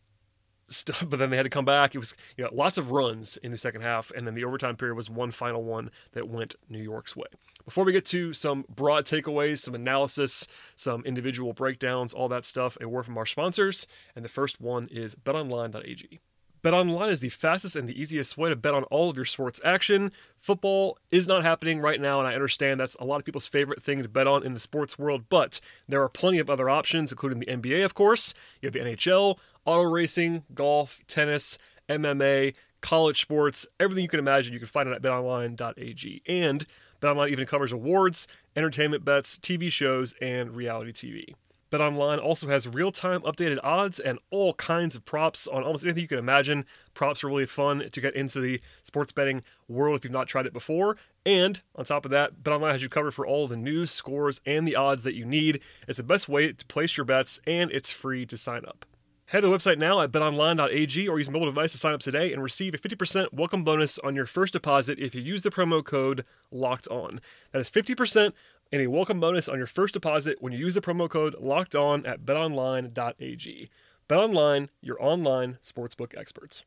still, 0.68 0.96
but 1.08 1.18
then 1.18 1.30
they 1.30 1.38
had 1.38 1.44
to 1.44 1.50
come 1.50 1.66
back. 1.66 1.96
It 1.96 2.00
was 2.00 2.16
you 2.38 2.44
know 2.44 2.50
lots 2.54 2.78
of 2.78 2.92
runs 2.92 3.38
in 3.38 3.52
the 3.52 3.58
second 3.58 3.82
half, 3.82 4.12
and 4.12 4.28
then 4.28 4.36
the 4.36 4.44
overtime 4.44 4.76
period 4.76 4.96
was 4.96 5.10
one 5.10 5.32
final 5.32 5.64
one 5.64 5.90
that 6.12 6.30
went 6.30 6.56
New 6.70 6.82
York's 6.82 7.16
way. 7.16 7.28
Before 7.66 7.86
we 7.86 7.94
get 7.94 8.06
to 8.08 8.34
some 8.34 8.66
broad 8.70 9.06
takeaways, 9.06 9.60
some 9.60 9.76
analysis, 9.76 10.46
some 10.76 11.04
individual 11.06 11.54
breakdowns, 11.54 12.14
all 12.14 12.28
that 12.28 12.46
stuff, 12.46 12.78
a 12.82 12.88
word 12.88 13.06
from 13.06 13.18
our 13.18 13.26
sponsors, 13.26 13.88
and 14.16 14.24
the 14.24 14.30
first 14.30 14.60
one 14.60 14.88
is 14.92 15.16
BetOnline.ag. 15.16 16.20
BetOnline 16.64 17.10
is 17.10 17.20
the 17.20 17.28
fastest 17.28 17.76
and 17.76 17.90
the 17.90 18.02
easiest 18.02 18.38
way 18.38 18.50
to 18.50 18.56
bet 18.56 18.74
on 18.74 18.84
all 18.84 19.10
of 19.10 19.18
your 19.18 19.26
sports 19.26 19.60
action. 19.66 20.12
Football 20.38 20.98
is 21.12 21.28
not 21.28 21.44
happening 21.44 21.82
right 21.82 22.00
now, 22.00 22.20
and 22.20 22.28
I 22.28 22.36
understand 22.36 22.80
that's 22.80 22.96
a 23.02 23.04
lot 23.04 23.18
of 23.18 23.26
people's 23.26 23.48
favorite 23.48 23.84
thing 23.84 24.02
to 24.02 24.08
bet 24.08 24.28
on 24.28 24.46
in 24.46 24.54
the 24.54 24.62
sports 24.62 24.98
world, 24.98 25.26
but 25.28 25.60
there 25.90 26.02
are 26.02 26.08
plenty 26.08 26.40
of 26.40 26.50
other 26.50 26.70
options, 26.70 27.12
including 27.12 27.40
the 27.40 27.48
NBA, 27.48 27.84
of 27.84 27.96
course. 27.96 28.34
You 28.62 28.68
have 28.68 28.74
the 28.74 28.80
NHL, 28.80 29.38
auto 29.66 29.84
racing, 29.84 30.44
golf, 30.54 31.04
tennis, 31.06 31.58
MMA, 31.90 32.54
college 32.80 33.20
sports, 33.20 33.68
everything 33.78 34.04
you 34.04 34.10
can 34.10 34.20
imagine 34.20 34.54
you 34.54 34.60
can 34.60 34.68
find 34.70 34.88
it 34.88 34.96
at 34.96 35.02
betonline.ag. 35.02 36.22
And 36.26 36.66
BetOnline 37.02 37.30
even 37.30 37.46
covers 37.46 37.74
awards, 37.74 38.26
entertainment 38.56 39.04
bets, 39.04 39.38
TV 39.38 39.70
shows, 39.70 40.16
and 40.22 40.56
reality 40.56 40.94
TV. 40.94 41.36
BetOnline 41.74 42.24
also 42.24 42.48
has 42.50 42.68
real-time 42.68 43.22
updated 43.22 43.58
odds 43.64 44.00
and 44.00 44.20
all 44.30 44.54
kinds 44.54 44.96
of 44.96 45.04
props 45.06 45.48
on 45.48 45.64
almost 45.64 45.84
anything 45.84 46.04
you 46.04 46.08
can 46.08 46.20
imagine. 46.20 46.66
Props 46.94 47.24
are 47.24 47.28
really 47.28 47.48
fun 47.48 47.90
to 47.92 48.00
get 48.00 48.16
into 48.16 48.40
the 48.40 48.62
sports 48.84 49.12
betting 49.12 49.42
world 49.68 49.98
if 49.98 50.04
you've 50.04 50.14
not 50.14 50.28
tried 50.28 50.46
it 50.46 50.54
before. 50.54 50.98
And 51.26 51.64
on 51.76 51.86
top 51.86 52.06
of 52.06 52.12
that, 52.12 52.44
BetOnline 52.44 52.74
has 52.74 52.84
you 52.84 52.90
covered 52.90 53.16
for 53.16 53.26
all 53.26 53.48
the 53.48 53.58
news, 53.58 53.90
scores, 53.90 54.40
and 54.46 54.68
the 54.68 54.76
odds 54.76 55.02
that 55.02 55.16
you 55.16 55.26
need. 55.26 55.62
It's 55.88 55.98
the 55.98 56.04
best 56.04 56.30
way 56.30 56.54
to 56.54 56.66
place 56.68 56.96
your 56.96 57.06
bets, 57.06 57.40
and 57.48 57.72
it's 57.72 57.92
free 57.92 58.28
to 58.28 58.38
sign 58.38 58.66
up. 58.66 58.86
Head 59.28 59.42
to 59.42 59.48
the 59.48 59.56
website 59.56 59.80
now 59.80 60.00
at 60.02 60.12
betonline.ag 60.12 61.10
or 61.10 61.18
use 61.18 61.30
mobile 61.30 61.48
device 61.48 61.72
to 61.72 61.78
sign 61.80 61.94
up 61.94 62.02
today 62.02 62.34
and 62.34 62.44
receive 62.44 62.76
a 62.76 62.78
50% 62.78 63.34
welcome 63.34 63.64
bonus 63.64 63.98
on 64.00 64.16
your 64.16 64.28
first 64.28 64.54
deposit 64.54 65.00
if 65.00 65.16
you 65.16 65.22
use 65.22 65.42
the 65.42 65.50
promo 65.50 65.84
code 65.84 66.24
LOCKED 66.52 66.88
ON. 66.90 67.22
That 67.52 67.60
is 67.60 67.72
50% 67.72 68.34
and 68.74 68.82
a 68.82 68.90
welcome 68.90 69.20
bonus 69.20 69.48
on 69.48 69.60
your 69.60 69.68
first 69.68 69.94
deposit 69.94 70.42
when 70.42 70.52
you 70.52 70.58
use 70.58 70.74
the 70.74 70.82
promo 70.82 71.08
code 71.08 71.36
locked 71.40 71.76
on 71.76 72.04
at 72.08 72.26
betonline.ag. 72.26 73.70
BetOnline, 74.10 74.70
your 74.82 75.02
online 75.02 75.60
sportsbook 75.62 76.18
experts. 76.18 76.66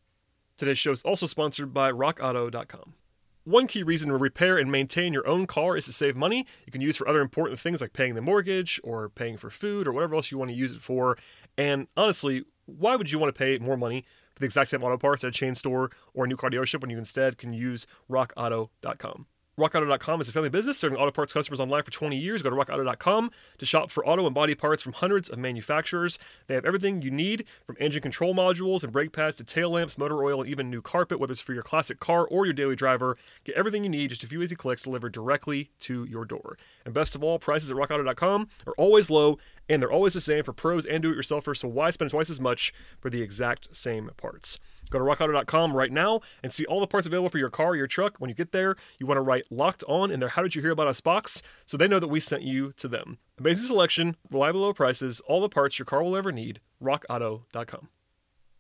Today's 0.57 0.79
show 0.79 0.93
is 0.93 1.03
also 1.03 1.27
sponsored 1.27 1.75
by 1.75 1.91
rockauto.com. 1.91 2.95
One 3.43 3.67
key 3.67 3.83
reason 3.83 4.11
to 4.11 4.17
repair 4.17 4.57
and 4.57 4.71
maintain 4.71 5.13
your 5.13 5.27
own 5.27 5.49
car 5.49 5.77
is 5.77 5.87
to 5.87 5.93
save 5.93 6.15
money. 6.15 6.47
You 6.65 6.71
can 6.71 6.81
use 6.81 6.97
for 6.97 7.09
other 7.09 7.21
important 7.21 7.59
things 7.59 7.81
like 7.81 7.93
paying 7.93 8.15
the 8.15 8.23
mortgage 8.23 8.81
or 8.85 9.09
paying 9.09 9.37
for 9.37 9.51
food 9.51 9.89
or 9.89 9.93
whatever 9.93 10.15
else 10.15 10.31
you 10.31 10.39
want 10.39 10.53
to 10.53 10.57
use 10.57 10.73
it 10.73 10.81
for. 10.81 11.19
And 11.59 11.89
honestly, 11.97 12.45
why 12.67 12.95
would 12.95 13.11
you 13.11 13.19
want 13.19 13.35
to 13.35 13.39
pay 13.39 13.59
more 13.59 13.77
money 13.77 14.05
for 14.33 14.39
the 14.39 14.47
exact 14.47 14.71
same 14.71 14.85
auto 14.85 14.97
parts 14.97 15.25
at 15.25 15.29
a 15.29 15.33
chain 15.33 15.57
store 15.57 15.91
or 16.15 16.25
a 16.25 16.29
new 16.29 16.37
car 16.37 16.51
dealership 16.51 16.81
when 16.83 16.91
you 16.91 16.99
instead 16.99 17.37
can 17.37 17.53
use 17.53 17.85
rockauto.com? 18.09 19.27
RockAuto.com 19.59 20.21
is 20.21 20.29
a 20.29 20.33
family 20.33 20.51
business 20.51 20.77
serving 20.77 20.99
auto 20.99 21.11
parts 21.11 21.33
customers 21.33 21.61
online 21.61 21.83
for 21.83 21.91
20 21.91 22.15
years. 22.15 22.43
Go 22.43 22.51
to 22.51 22.57
RockAuto.com 22.57 23.31
to 23.57 23.65
shop 23.65 23.91
for 23.91 24.07
auto 24.07 24.27
and 24.27 24.35
body 24.35 24.55
parts 24.55 24.83
from 24.83 24.93
hundreds 24.93 25.31
of 25.31 25.39
manufacturers. 25.39 26.19
They 26.47 26.55
have 26.55 26.67
everything 26.67 27.01
you 27.01 27.11
need 27.11 27.47
from 27.65 27.79
engine 27.81 28.03
control 28.03 28.35
modules 28.35 28.85
and 28.85 28.93
brake 28.93 29.13
pads 29.13 29.35
to 29.37 29.45
tail 29.45 29.71
lamps, 29.71 29.97
motor 29.97 30.23
oil, 30.23 30.43
and 30.43 30.51
even 30.51 30.69
new 30.69 30.83
carpet, 30.83 31.19
whether 31.19 31.33
it's 31.33 31.41
for 31.41 31.55
your 31.55 31.63
classic 31.63 32.01
car 32.01 32.27
or 32.27 32.45
your 32.45 32.53
daily 32.53 32.77
driver. 32.77 33.17
Get 33.45 33.57
everything 33.57 33.83
you 33.83 33.89
need, 33.89 34.11
just 34.11 34.23
a 34.23 34.27
few 34.27 34.43
easy 34.43 34.57
clicks 34.57 34.83
delivered 34.83 35.13
directly 35.13 35.71
to 35.81 36.05
your 36.05 36.27
door. 36.27 36.59
And 36.85 36.93
best 36.93 37.15
of 37.15 37.25
all, 37.25 37.39
prices 37.39 37.71
at 37.71 37.79
RockAuto.com 37.79 38.49
are 38.67 38.75
always 38.77 39.09
low 39.09 39.39
and 39.71 39.81
they're 39.81 39.91
always 39.91 40.13
the 40.13 40.21
same 40.21 40.45
for 40.45 40.53
pros 40.53 40.85
and 40.85 41.03
do 41.03 41.11
it 41.13 41.17
yourselfers, 41.17 41.57
so 41.57 41.69
why 41.69 41.91
spend 41.93 42.11
twice 42.11 42.29
as 42.29 42.43
much 42.43 42.75
for 43.01 43.09
the 43.09 43.23
exact 43.23 43.75
same 43.75 44.11
parts? 44.19 44.59
Go 44.91 44.99
to 44.99 45.05
rockauto.com 45.05 45.77
right 45.77 45.93
now 45.93 46.21
and 46.43 46.53
see 46.53 46.65
all 46.67 46.81
the 46.81 46.87
parts 46.87 47.07
available 47.07 47.31
for 47.31 47.39
your 47.39 47.51
car 47.51 47.69
or 47.69 47.77
your 47.77 47.87
truck. 47.87 48.17
When 48.19 48.29
you 48.29 48.35
get 48.35 48.53
there, 48.53 48.77
you 48.99 49.07
want 49.07 49.19
to 49.19 49.23
write 49.23 49.45
locked 49.51 49.85
on 49.89 50.11
in 50.11 50.21
their 50.21 50.29
How 50.31 50.43
Did 50.43 50.55
You 50.55 50.63
Hear 50.63 50.71
About 50.71 50.89
Us 50.89 51.01
box 51.01 51.43
so 51.65 51.77
they 51.77 51.89
know 51.89 51.99
that 51.99 52.09
we 52.09 52.21
sent 52.21 52.43
you 52.43 52.73
to 52.77 52.89
them. 52.89 53.19
Amazing 53.39 53.67
selection, 53.67 54.17
reliable 54.31 54.61
low 54.61 54.73
prices, 54.73 55.21
all 55.27 55.41
the 55.41 55.49
parts 55.49 55.79
your 55.79 55.87
car 55.87 56.03
will 56.03 56.17
ever 56.17 56.33
need. 56.33 56.61
RockAuto.com. 56.83 57.89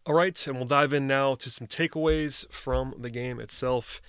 All 0.06 0.14
right, 0.14 0.46
and 0.46 0.56
we'll 0.56 0.66
dive 0.66 0.92
in 0.92 1.08
now 1.08 1.34
to 1.34 1.50
some 1.50 1.66
takeaways 1.66 2.48
from 2.52 2.94
the 2.96 3.10
game 3.10 3.40
itself. 3.40 4.00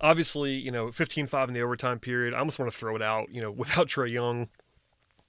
Obviously, 0.00 0.54
you 0.54 0.70
know, 0.70 0.90
15 0.90 1.26
5 1.26 1.48
in 1.48 1.54
the 1.54 1.60
overtime 1.60 1.98
period. 1.98 2.32
I 2.32 2.38
almost 2.38 2.58
want 2.58 2.72
to 2.72 2.76
throw 2.76 2.96
it 2.96 3.02
out, 3.02 3.28
you 3.30 3.42
know, 3.42 3.50
without 3.62 3.88
Trae 3.88 4.10
Young, 4.10 4.48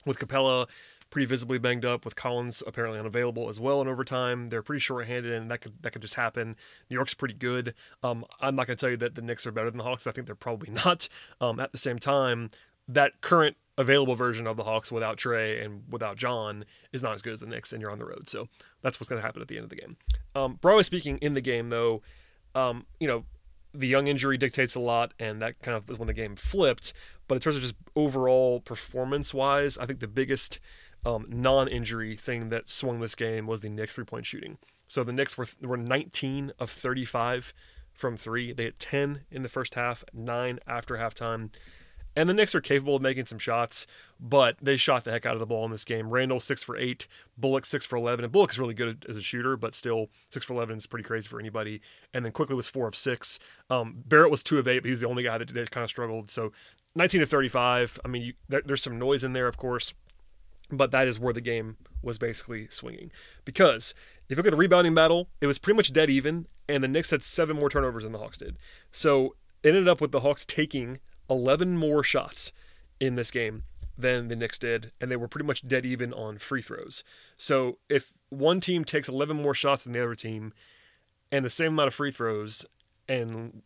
with 0.05 0.17
Capela 0.17 0.67
pretty 1.15 1.25
visibly 1.25 1.57
banged 1.57 1.85
up 1.85 2.03
with 2.03 2.13
Collins 2.13 2.61
apparently 2.67 2.99
unavailable 2.99 3.47
as 3.47 3.57
well 3.57 3.79
in 3.79 3.87
overtime. 3.87 4.49
They're 4.49 4.61
pretty 4.61 4.81
short-handed, 4.81 5.31
and 5.31 5.49
that 5.49 5.61
could 5.61 5.71
that 5.81 5.91
could 5.91 6.01
just 6.01 6.15
happen. 6.15 6.57
New 6.89 6.95
York's 6.95 7.13
pretty 7.13 7.35
good. 7.35 7.73
Um, 8.03 8.25
I'm 8.41 8.53
not 8.53 8.67
going 8.67 8.75
to 8.75 8.81
tell 8.81 8.89
you 8.89 8.97
that 8.97 9.15
the 9.15 9.21
Knicks 9.21 9.47
are 9.47 9.53
better 9.53 9.69
than 9.69 9.77
the 9.77 9.85
Hawks. 9.85 10.07
I 10.07 10.11
think 10.11 10.27
they're 10.27 10.35
probably 10.35 10.71
not. 10.85 11.07
Um, 11.39 11.61
at 11.61 11.71
the 11.71 11.77
same 11.77 11.99
time, 11.99 12.49
that 12.89 13.21
current 13.21 13.55
available 13.77 14.15
version 14.15 14.45
of 14.45 14.57
the 14.57 14.63
Hawks 14.63 14.91
without 14.91 15.15
Trae 15.15 15.63
and 15.63 15.83
without 15.89 16.17
John 16.17 16.65
is 16.91 17.01
not 17.01 17.13
as 17.13 17.21
good 17.21 17.31
as 17.31 17.39
the 17.39 17.45
Knicks, 17.45 17.71
and 17.71 17.81
you're 17.81 17.91
on 17.91 17.99
the 17.99 18.05
road. 18.05 18.27
So 18.27 18.49
that's 18.81 18.99
what's 18.99 19.07
going 19.07 19.21
to 19.21 19.25
happen 19.25 19.41
at 19.41 19.47
the 19.47 19.55
end 19.55 19.63
of 19.63 19.69
the 19.69 19.77
game. 19.77 19.95
Um, 20.35 20.55
broadly 20.59 20.83
speaking, 20.83 21.17
in 21.19 21.33
the 21.33 21.39
game 21.39 21.69
though, 21.69 22.01
um, 22.55 22.87
you 22.99 23.07
know, 23.07 23.23
the 23.73 23.87
young 23.87 24.07
injury 24.07 24.37
dictates 24.37 24.75
a 24.75 24.81
lot, 24.81 25.13
and 25.17 25.41
that 25.41 25.61
kind 25.61 25.77
of 25.77 25.89
is 25.89 25.97
when 25.97 26.07
the 26.07 26.13
game 26.13 26.35
flipped. 26.35 26.91
But 27.29 27.35
in 27.35 27.41
terms 27.41 27.55
of 27.55 27.61
just 27.61 27.75
overall 27.95 28.59
performance 28.59 29.33
wise, 29.33 29.77
I 29.77 29.85
think 29.85 29.99
the 29.99 30.07
biggest 30.07 30.59
um, 31.05 31.25
non-injury 31.29 32.15
thing 32.15 32.49
that 32.49 32.69
swung 32.69 32.99
this 32.99 33.15
game 33.15 33.47
was 33.47 33.61
the 33.61 33.69
Knicks 33.69 33.95
three-point 33.95 34.25
shooting. 34.25 34.57
So 34.87 35.03
the 35.03 35.13
Knicks 35.13 35.37
were 35.37 35.47
were 35.61 35.77
19 35.77 36.53
of 36.59 36.69
35 36.69 37.53
from 37.93 38.17
three. 38.17 38.53
They 38.53 38.65
had 38.65 38.79
10 38.79 39.21
in 39.31 39.41
the 39.41 39.49
first 39.49 39.75
half, 39.75 40.03
nine 40.13 40.59
after 40.67 40.95
halftime. 40.95 41.49
And 42.17 42.29
the 42.29 42.33
Knicks 42.33 42.55
are 42.55 42.61
capable 42.61 42.95
of 42.95 43.01
making 43.01 43.25
some 43.25 43.39
shots, 43.39 43.87
but 44.21 44.55
they 44.61 44.77
shot 44.77 45.03
the 45.03 45.11
heck 45.11 45.25
out 45.25 45.33
of 45.33 45.39
the 45.39 45.45
ball 45.45 45.65
in 45.65 45.71
this 45.71 45.83
game. 45.83 46.09
Randle 46.09 46.39
six 46.39 46.63
for 46.63 46.77
eight, 46.77 47.07
Bullock 47.37 47.65
six 47.65 47.85
for 47.85 47.97
eleven, 47.97 48.23
and 48.23 48.31
Bullock 48.31 48.51
is 48.51 48.59
really 48.59 48.73
good 48.73 49.05
as 49.09 49.17
a 49.17 49.21
shooter, 49.21 49.57
but 49.57 49.75
still 49.75 50.09
six 50.29 50.45
for 50.45 50.53
eleven 50.53 50.77
is 50.77 50.87
pretty 50.87 51.03
crazy 51.03 51.27
for 51.27 51.41
anybody. 51.41 51.81
And 52.13 52.23
then 52.23 52.31
Quickley 52.31 52.55
was 52.55 52.67
four 52.67 52.87
of 52.87 52.95
six. 52.95 53.37
Um, 53.69 54.03
Barrett 54.05 54.31
was 54.31 54.43
two 54.43 54.59
of 54.59 54.67
eight, 54.67 54.79
but 54.79 54.85
he 54.85 54.91
was 54.91 55.01
the 55.01 55.09
only 55.09 55.23
guy 55.23 55.37
that, 55.37 55.53
that 55.53 55.71
kind 55.71 55.83
of 55.83 55.89
struggled. 55.89 56.31
So 56.31 56.53
19 56.95 57.21
of 57.23 57.29
35. 57.29 57.99
I 58.05 58.07
mean, 58.07 58.21
you, 58.21 58.33
there, 58.47 58.61
there's 58.63 58.81
some 58.81 58.97
noise 58.97 59.25
in 59.25 59.33
there, 59.33 59.47
of 59.47 59.57
course. 59.57 59.93
But 60.71 60.91
that 60.91 61.07
is 61.07 61.19
where 61.19 61.33
the 61.33 61.41
game 61.41 61.77
was 62.01 62.17
basically 62.17 62.67
swinging. 62.69 63.11
Because 63.43 63.93
if 64.27 64.31
you 64.31 64.35
look 64.37 64.47
at 64.47 64.51
the 64.51 64.57
rebounding 64.57 64.95
battle, 64.95 65.29
it 65.41 65.47
was 65.47 65.59
pretty 65.59 65.77
much 65.77 65.93
dead 65.93 66.09
even, 66.09 66.47
and 66.67 66.83
the 66.83 66.87
Knicks 66.87 67.11
had 67.11 67.23
seven 67.23 67.57
more 67.57 67.69
turnovers 67.69 68.03
than 68.03 68.11
the 68.11 68.19
Hawks 68.19 68.37
did. 68.37 68.57
So 68.91 69.35
it 69.63 69.69
ended 69.69 69.87
up 69.87 70.01
with 70.01 70.11
the 70.11 70.21
Hawks 70.21 70.45
taking 70.45 70.99
11 71.29 71.77
more 71.77 72.03
shots 72.03 72.51
in 72.99 73.15
this 73.15 73.31
game 73.31 73.63
than 73.97 74.27
the 74.27 74.35
Knicks 74.35 74.59
did, 74.59 74.91
and 74.99 75.09
they 75.09 75.15
were 75.15 75.27
pretty 75.27 75.45
much 75.45 75.67
dead 75.67 75.85
even 75.85 76.13
on 76.13 76.37
free 76.37 76.61
throws. 76.61 77.03
So 77.37 77.77
if 77.89 78.13
one 78.29 78.59
team 78.59 78.83
takes 78.83 79.07
11 79.07 79.41
more 79.41 79.53
shots 79.53 79.83
than 79.83 79.93
the 79.93 80.03
other 80.03 80.15
team 80.15 80.53
and 81.31 81.45
the 81.45 81.49
same 81.49 81.73
amount 81.73 81.87
of 81.87 81.93
free 81.93 82.11
throws, 82.11 82.65
and 83.07 83.61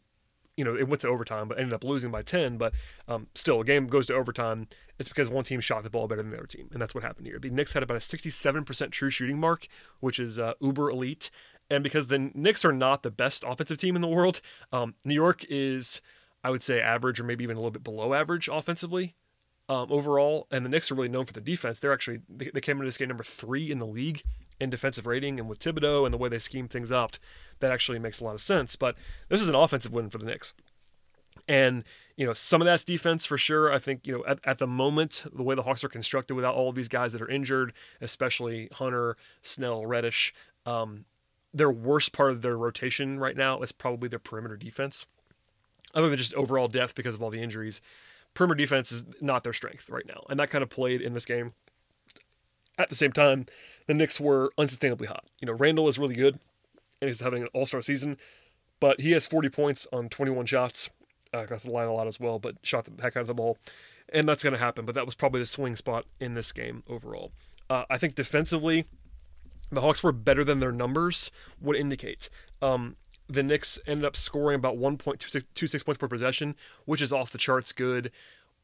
you 0.56 0.66
know, 0.66 0.76
it 0.76 0.90
went 0.90 1.02
to 1.02 1.08
overtime, 1.08 1.48
but 1.48 1.58
ended 1.58 1.74
up 1.74 1.86
losing 1.86 2.12
by 2.12 2.22
10. 2.22 2.58
But 2.58 2.74
um, 3.08 3.28
still, 3.34 3.62
a 3.62 3.66
game 3.66 3.88
goes 3.88 4.08
to 4.08 4.14
overtime 4.14 4.68
it's 5.00 5.10
because 5.10 5.30
one 5.30 5.46
team 5.46 5.62
shot 5.62 5.84
the 5.84 5.90
ball 5.90 6.08
better 6.08 6.22
than 6.22 6.32
the 6.32 6.38
other 6.38 6.46
team, 6.46 6.70
and 6.72 6.82
that's 6.82 6.94
what 6.94 7.04
happened 7.04 7.26
here. 7.26 7.40
The 7.40 7.50
Knicks 7.50 7.74
had 7.74 7.82
about 7.84 7.98
a 7.98 8.02
67% 8.02 8.92
true 8.92 9.10
shooting 9.10 9.40
mark, 9.40 9.68
which 10.02 10.20
is 10.20 10.38
uh, 10.38 10.54
uber 10.60 10.90
elite, 10.90 11.32
and 11.70 11.84
because 11.84 12.08
the 12.08 12.20
Knicks 12.34 12.66
are 12.66 12.74
not 12.74 13.04
the 13.04 13.12
best 13.12 13.44
offensive 13.48 13.78
team 13.78 13.96
in 13.96 14.02
the 14.02 14.08
world, 14.08 14.42
um, 14.74 14.96
New 15.06 15.14
York 15.14 15.46
is, 15.50 16.02
I 16.44 16.50
would 16.50 16.62
say, 16.62 16.82
average 16.82 17.20
or 17.20 17.24
maybe 17.24 17.44
even 17.44 17.56
a 17.56 17.60
little 17.60 17.72
bit 17.72 17.84
below 17.84 18.14
average 18.14 18.50
offensively. 18.52 19.16
Um, 19.70 19.92
overall, 19.92 20.48
and 20.50 20.66
the 20.66 20.70
Knicks 20.70 20.92
are 20.92 20.96
really 20.96 21.10
known 21.10 21.26
for 21.26 21.34
the 21.34 21.42
defense. 21.42 21.78
They're 21.78 21.94
actually 21.94 22.22
they, 22.28 22.50
they 22.52 22.60
came 22.60 22.78
into 22.78 22.88
this 22.88 22.98
game 22.98 23.08
number 23.08 23.24
three 23.24 23.70
in 23.72 23.78
the 23.78 23.86
league 23.86 24.24
in 24.60 24.72
defensive 24.72 25.06
rating, 25.06 25.40
and 25.40 25.48
with 25.48 25.60
Thibodeau 25.60 26.06
and 26.06 26.14
the 26.14 26.18
way 26.18 26.28
they 26.28 26.40
scheme 26.40 26.68
things 26.68 26.92
up, 26.92 27.18
that 27.60 27.72
actually 27.72 28.00
makes 28.00 28.20
a 28.20 28.24
lot 28.24 28.34
of 28.34 28.42
sense. 28.42 28.76
But 28.76 28.96
this 29.30 29.42
is 29.42 29.48
an 29.48 29.54
offensive 29.54 29.94
win 29.94 30.10
for 30.10 30.18
the 30.18 30.26
Knicks. 30.26 30.56
And, 31.48 31.84
you 32.16 32.26
know, 32.26 32.34
some 32.34 32.62
of 32.62 32.66
that's 32.66 32.84
defense 32.84 33.26
for 33.26 33.38
sure. 33.38 33.72
I 33.72 33.80
think, 33.80 34.06
you 34.06 34.14
know, 34.14 34.24
at, 34.26 34.40
at 34.44 34.58
the 34.60 34.68
moment, 34.68 35.26
the 35.34 35.44
way 35.44 35.56
the 35.56 35.64
Hawks 35.64 35.84
are 35.84 35.90
constructed 35.90 36.36
without 36.36 36.56
all 36.56 36.70
of 36.70 36.76
these 36.76 36.88
guys 36.88 37.14
that 37.14 37.22
are 37.22 37.30
injured, 37.30 37.74
especially 38.02 38.70
Hunter, 38.74 39.18
Snell, 39.42 39.86
Reddish, 39.86 40.34
um, 40.66 41.06
their 41.54 41.72
worst 41.72 42.14
part 42.14 42.32
of 42.32 42.42
their 42.42 42.58
rotation 42.58 43.20
right 43.20 43.36
now 43.36 43.62
is 43.62 43.72
probably 43.72 44.10
their 44.10 44.20
perimeter 44.20 44.56
defense. 44.56 45.06
Other 45.96 46.10
than 46.10 46.18
just 46.18 46.36
overall 46.36 46.68
depth 46.68 46.94
because 46.94 47.16
of 47.16 47.24
all 47.24 47.32
the 47.32 47.42
injuries, 47.42 47.82
perimeter 48.34 48.58
defense 48.58 48.92
is 48.92 49.06
not 49.22 49.44
their 49.44 49.54
strength 49.54 49.90
right 49.90 50.06
now. 50.06 50.24
And 50.30 50.40
that 50.40 50.52
kind 50.52 50.62
of 50.62 50.70
played 50.70 51.02
in 51.02 51.14
this 51.14 51.26
game. 51.26 51.54
At 52.78 52.90
the 52.90 52.96
same 52.96 53.12
time, 53.12 53.48
the 53.88 53.94
Knicks 53.94 54.20
were 54.20 54.52
unsustainably 54.58 55.08
hot. 55.08 55.26
You 55.40 55.48
know, 55.48 55.54
Randle 55.54 55.88
is 55.88 55.98
really 55.98 56.16
good 56.16 56.40
and 57.02 57.08
he's 57.08 57.20
having 57.20 57.44
an 57.44 57.50
all 57.54 57.66
star 57.66 57.82
season, 57.82 58.18
but 58.80 59.02
he 59.02 59.12
has 59.12 59.28
40 59.28 59.50
points 59.50 59.88
on 59.92 60.10
21 60.10 60.46
shots 60.46 60.90
uh, 61.34 61.46
got 61.46 61.60
the 61.60 61.72
line 61.72 61.88
a 61.88 61.94
lot 61.94 62.08
as 62.08 62.20
well, 62.20 62.40
but 62.40 62.56
shot 62.64 62.86
the 62.86 63.02
heck 63.02 63.16
out 63.16 63.22
of 63.22 63.28
the 63.28 63.34
ball. 63.34 63.58
And 64.12 64.28
that's 64.28 64.44
going 64.44 64.54
to 64.54 64.60
happen, 64.60 64.86
but 64.86 64.96
that 64.96 65.06
was 65.06 65.16
probably 65.16 65.40
the 65.40 65.46
swing 65.46 65.76
spot 65.76 66.06
in 66.20 66.34
this 66.34 66.52
game 66.52 66.84
overall. 66.90 67.32
Uh, 67.70 67.84
I 67.90 67.98
think 67.98 68.16
defensively, 68.16 68.86
the 69.72 69.82
Hawks 69.82 70.02
were 70.02 70.12
better 70.12 70.44
than 70.44 70.60
their 70.60 70.72
numbers 70.72 71.32
would 71.62 71.76
indicate. 71.76 72.30
Um, 72.62 72.96
the 73.28 73.44
Knicks 73.44 73.78
ended 73.86 74.06
up 74.06 74.16
scoring 74.16 74.56
about 74.56 74.78
1.26 74.78 75.86
points 75.86 75.98
per 76.00 76.08
possession, 76.08 76.56
which 76.86 77.02
is 77.02 77.14
off 77.14 77.32
the 77.32 77.38
charts 77.38 77.72
good. 77.72 78.12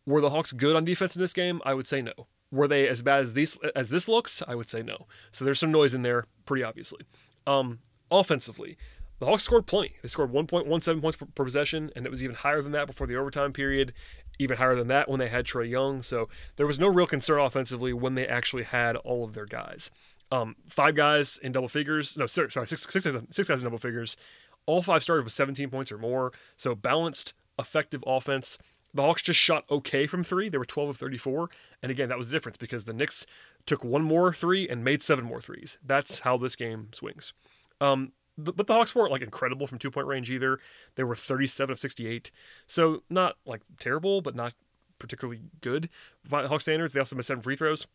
Were 0.07 0.21
the 0.21 0.31
Hawks 0.31 0.51
good 0.51 0.75
on 0.75 0.85
defense 0.85 1.15
in 1.15 1.21
this 1.21 1.33
game? 1.33 1.61
I 1.63 1.75
would 1.75 1.87
say 1.87 2.01
no. 2.01 2.13
Were 2.51 2.67
they 2.67 2.87
as 2.87 3.01
bad 3.01 3.21
as 3.21 3.33
these 3.33 3.57
as 3.75 3.89
this 3.89 4.07
looks? 4.07 4.41
I 4.47 4.55
would 4.55 4.69
say 4.69 4.81
no. 4.81 5.07
So 5.31 5.45
there's 5.45 5.59
some 5.59 5.71
noise 5.71 5.93
in 5.93 6.03
there, 6.03 6.25
pretty 6.45 6.63
obviously. 6.63 7.01
Um, 7.45 7.79
offensively, 8.11 8.77
the 9.19 9.25
Hawks 9.25 9.43
scored 9.43 9.65
plenty. 9.65 9.93
They 10.01 10.07
scored 10.07 10.31
1.17 10.31 11.01
points 11.01 11.17
per, 11.17 11.25
per, 11.25 11.43
possession, 11.43 11.91
and 11.95 12.05
it 12.05 12.09
was 12.09 12.23
even 12.23 12.35
higher 12.35 12.61
than 12.61 12.73
that 12.73 12.87
before 12.87 13.07
the 13.07 13.15
overtime 13.15 13.53
period, 13.53 13.93
even 14.39 14.57
higher 14.57 14.75
than 14.75 14.87
that 14.89 15.09
when 15.09 15.19
they 15.19 15.29
had 15.29 15.45
Trae 15.45 15.69
Young. 15.69 16.01
So 16.01 16.27
there 16.57 16.67
was 16.67 16.79
no 16.79 16.87
real 16.87 17.07
concern 17.07 17.39
offensively 17.39 17.93
when 17.93 18.15
they 18.15 18.27
actually 18.27 18.63
had 18.63 18.97
all 18.97 19.23
of 19.23 19.33
their 19.33 19.45
guys. 19.45 19.89
Um, 20.31 20.55
five 20.67 20.95
guys 20.95 21.37
in 21.41 21.51
double 21.51 21.69
figures. 21.69 22.17
No, 22.17 22.25
sorry, 22.25 22.49
six, 22.51 22.67
six, 22.67 22.91
six, 22.91 23.15
six 23.31 23.47
guys 23.47 23.61
in 23.61 23.65
double 23.65 23.77
figures. 23.77 24.17
All 24.65 24.81
five 24.81 25.03
started 25.03 25.23
with 25.23 25.33
17 25.33 25.69
points 25.69 25.91
or 25.91 25.97
more. 25.97 26.33
So 26.57 26.75
balanced, 26.75 27.33
effective 27.59 28.03
offense. 28.05 28.57
The 28.93 29.01
Hawks 29.01 29.21
just 29.21 29.39
shot 29.39 29.65
okay 29.69 30.07
from 30.07 30.23
three. 30.23 30.49
They 30.49 30.57
were 30.57 30.65
12 30.65 30.89
of 30.89 30.97
34. 30.97 31.49
And 31.83 31.91
again, 31.91 32.09
that 32.09 32.17
was 32.17 32.29
the 32.29 32.33
difference 32.33 32.57
because 32.57 32.85
the 32.85 32.93
Knicks 32.93 33.25
took 33.65 33.83
one 33.83 34.03
more 34.03 34.33
three 34.33 34.67
and 34.67 34.83
made 34.83 35.01
seven 35.01 35.25
more 35.25 35.41
threes. 35.41 35.77
That's 35.85 36.21
how 36.21 36.37
this 36.37 36.55
game 36.55 36.89
swings. 36.93 37.33
Um, 37.81 38.13
but 38.37 38.67
the 38.67 38.73
Hawks 38.73 38.93
weren't 38.93 39.11
like 39.11 39.21
incredible 39.21 39.67
from 39.67 39.77
two 39.77 39.91
point 39.91 40.07
range 40.07 40.29
either. 40.29 40.59
They 40.95 41.03
were 41.03 41.15
37 41.15 41.71
of 41.73 41.79
68. 41.79 42.31
So 42.67 43.03
not 43.09 43.37
like 43.45 43.61
terrible, 43.79 44.21
but 44.21 44.35
not 44.35 44.53
particularly 44.99 45.41
good. 45.61 45.89
By 46.29 46.45
Hawk 46.47 46.61
standards, 46.61 46.93
they 46.93 46.99
also 46.99 47.15
missed 47.15 47.27
seven 47.27 47.41
free 47.41 47.55
throws. 47.55 47.87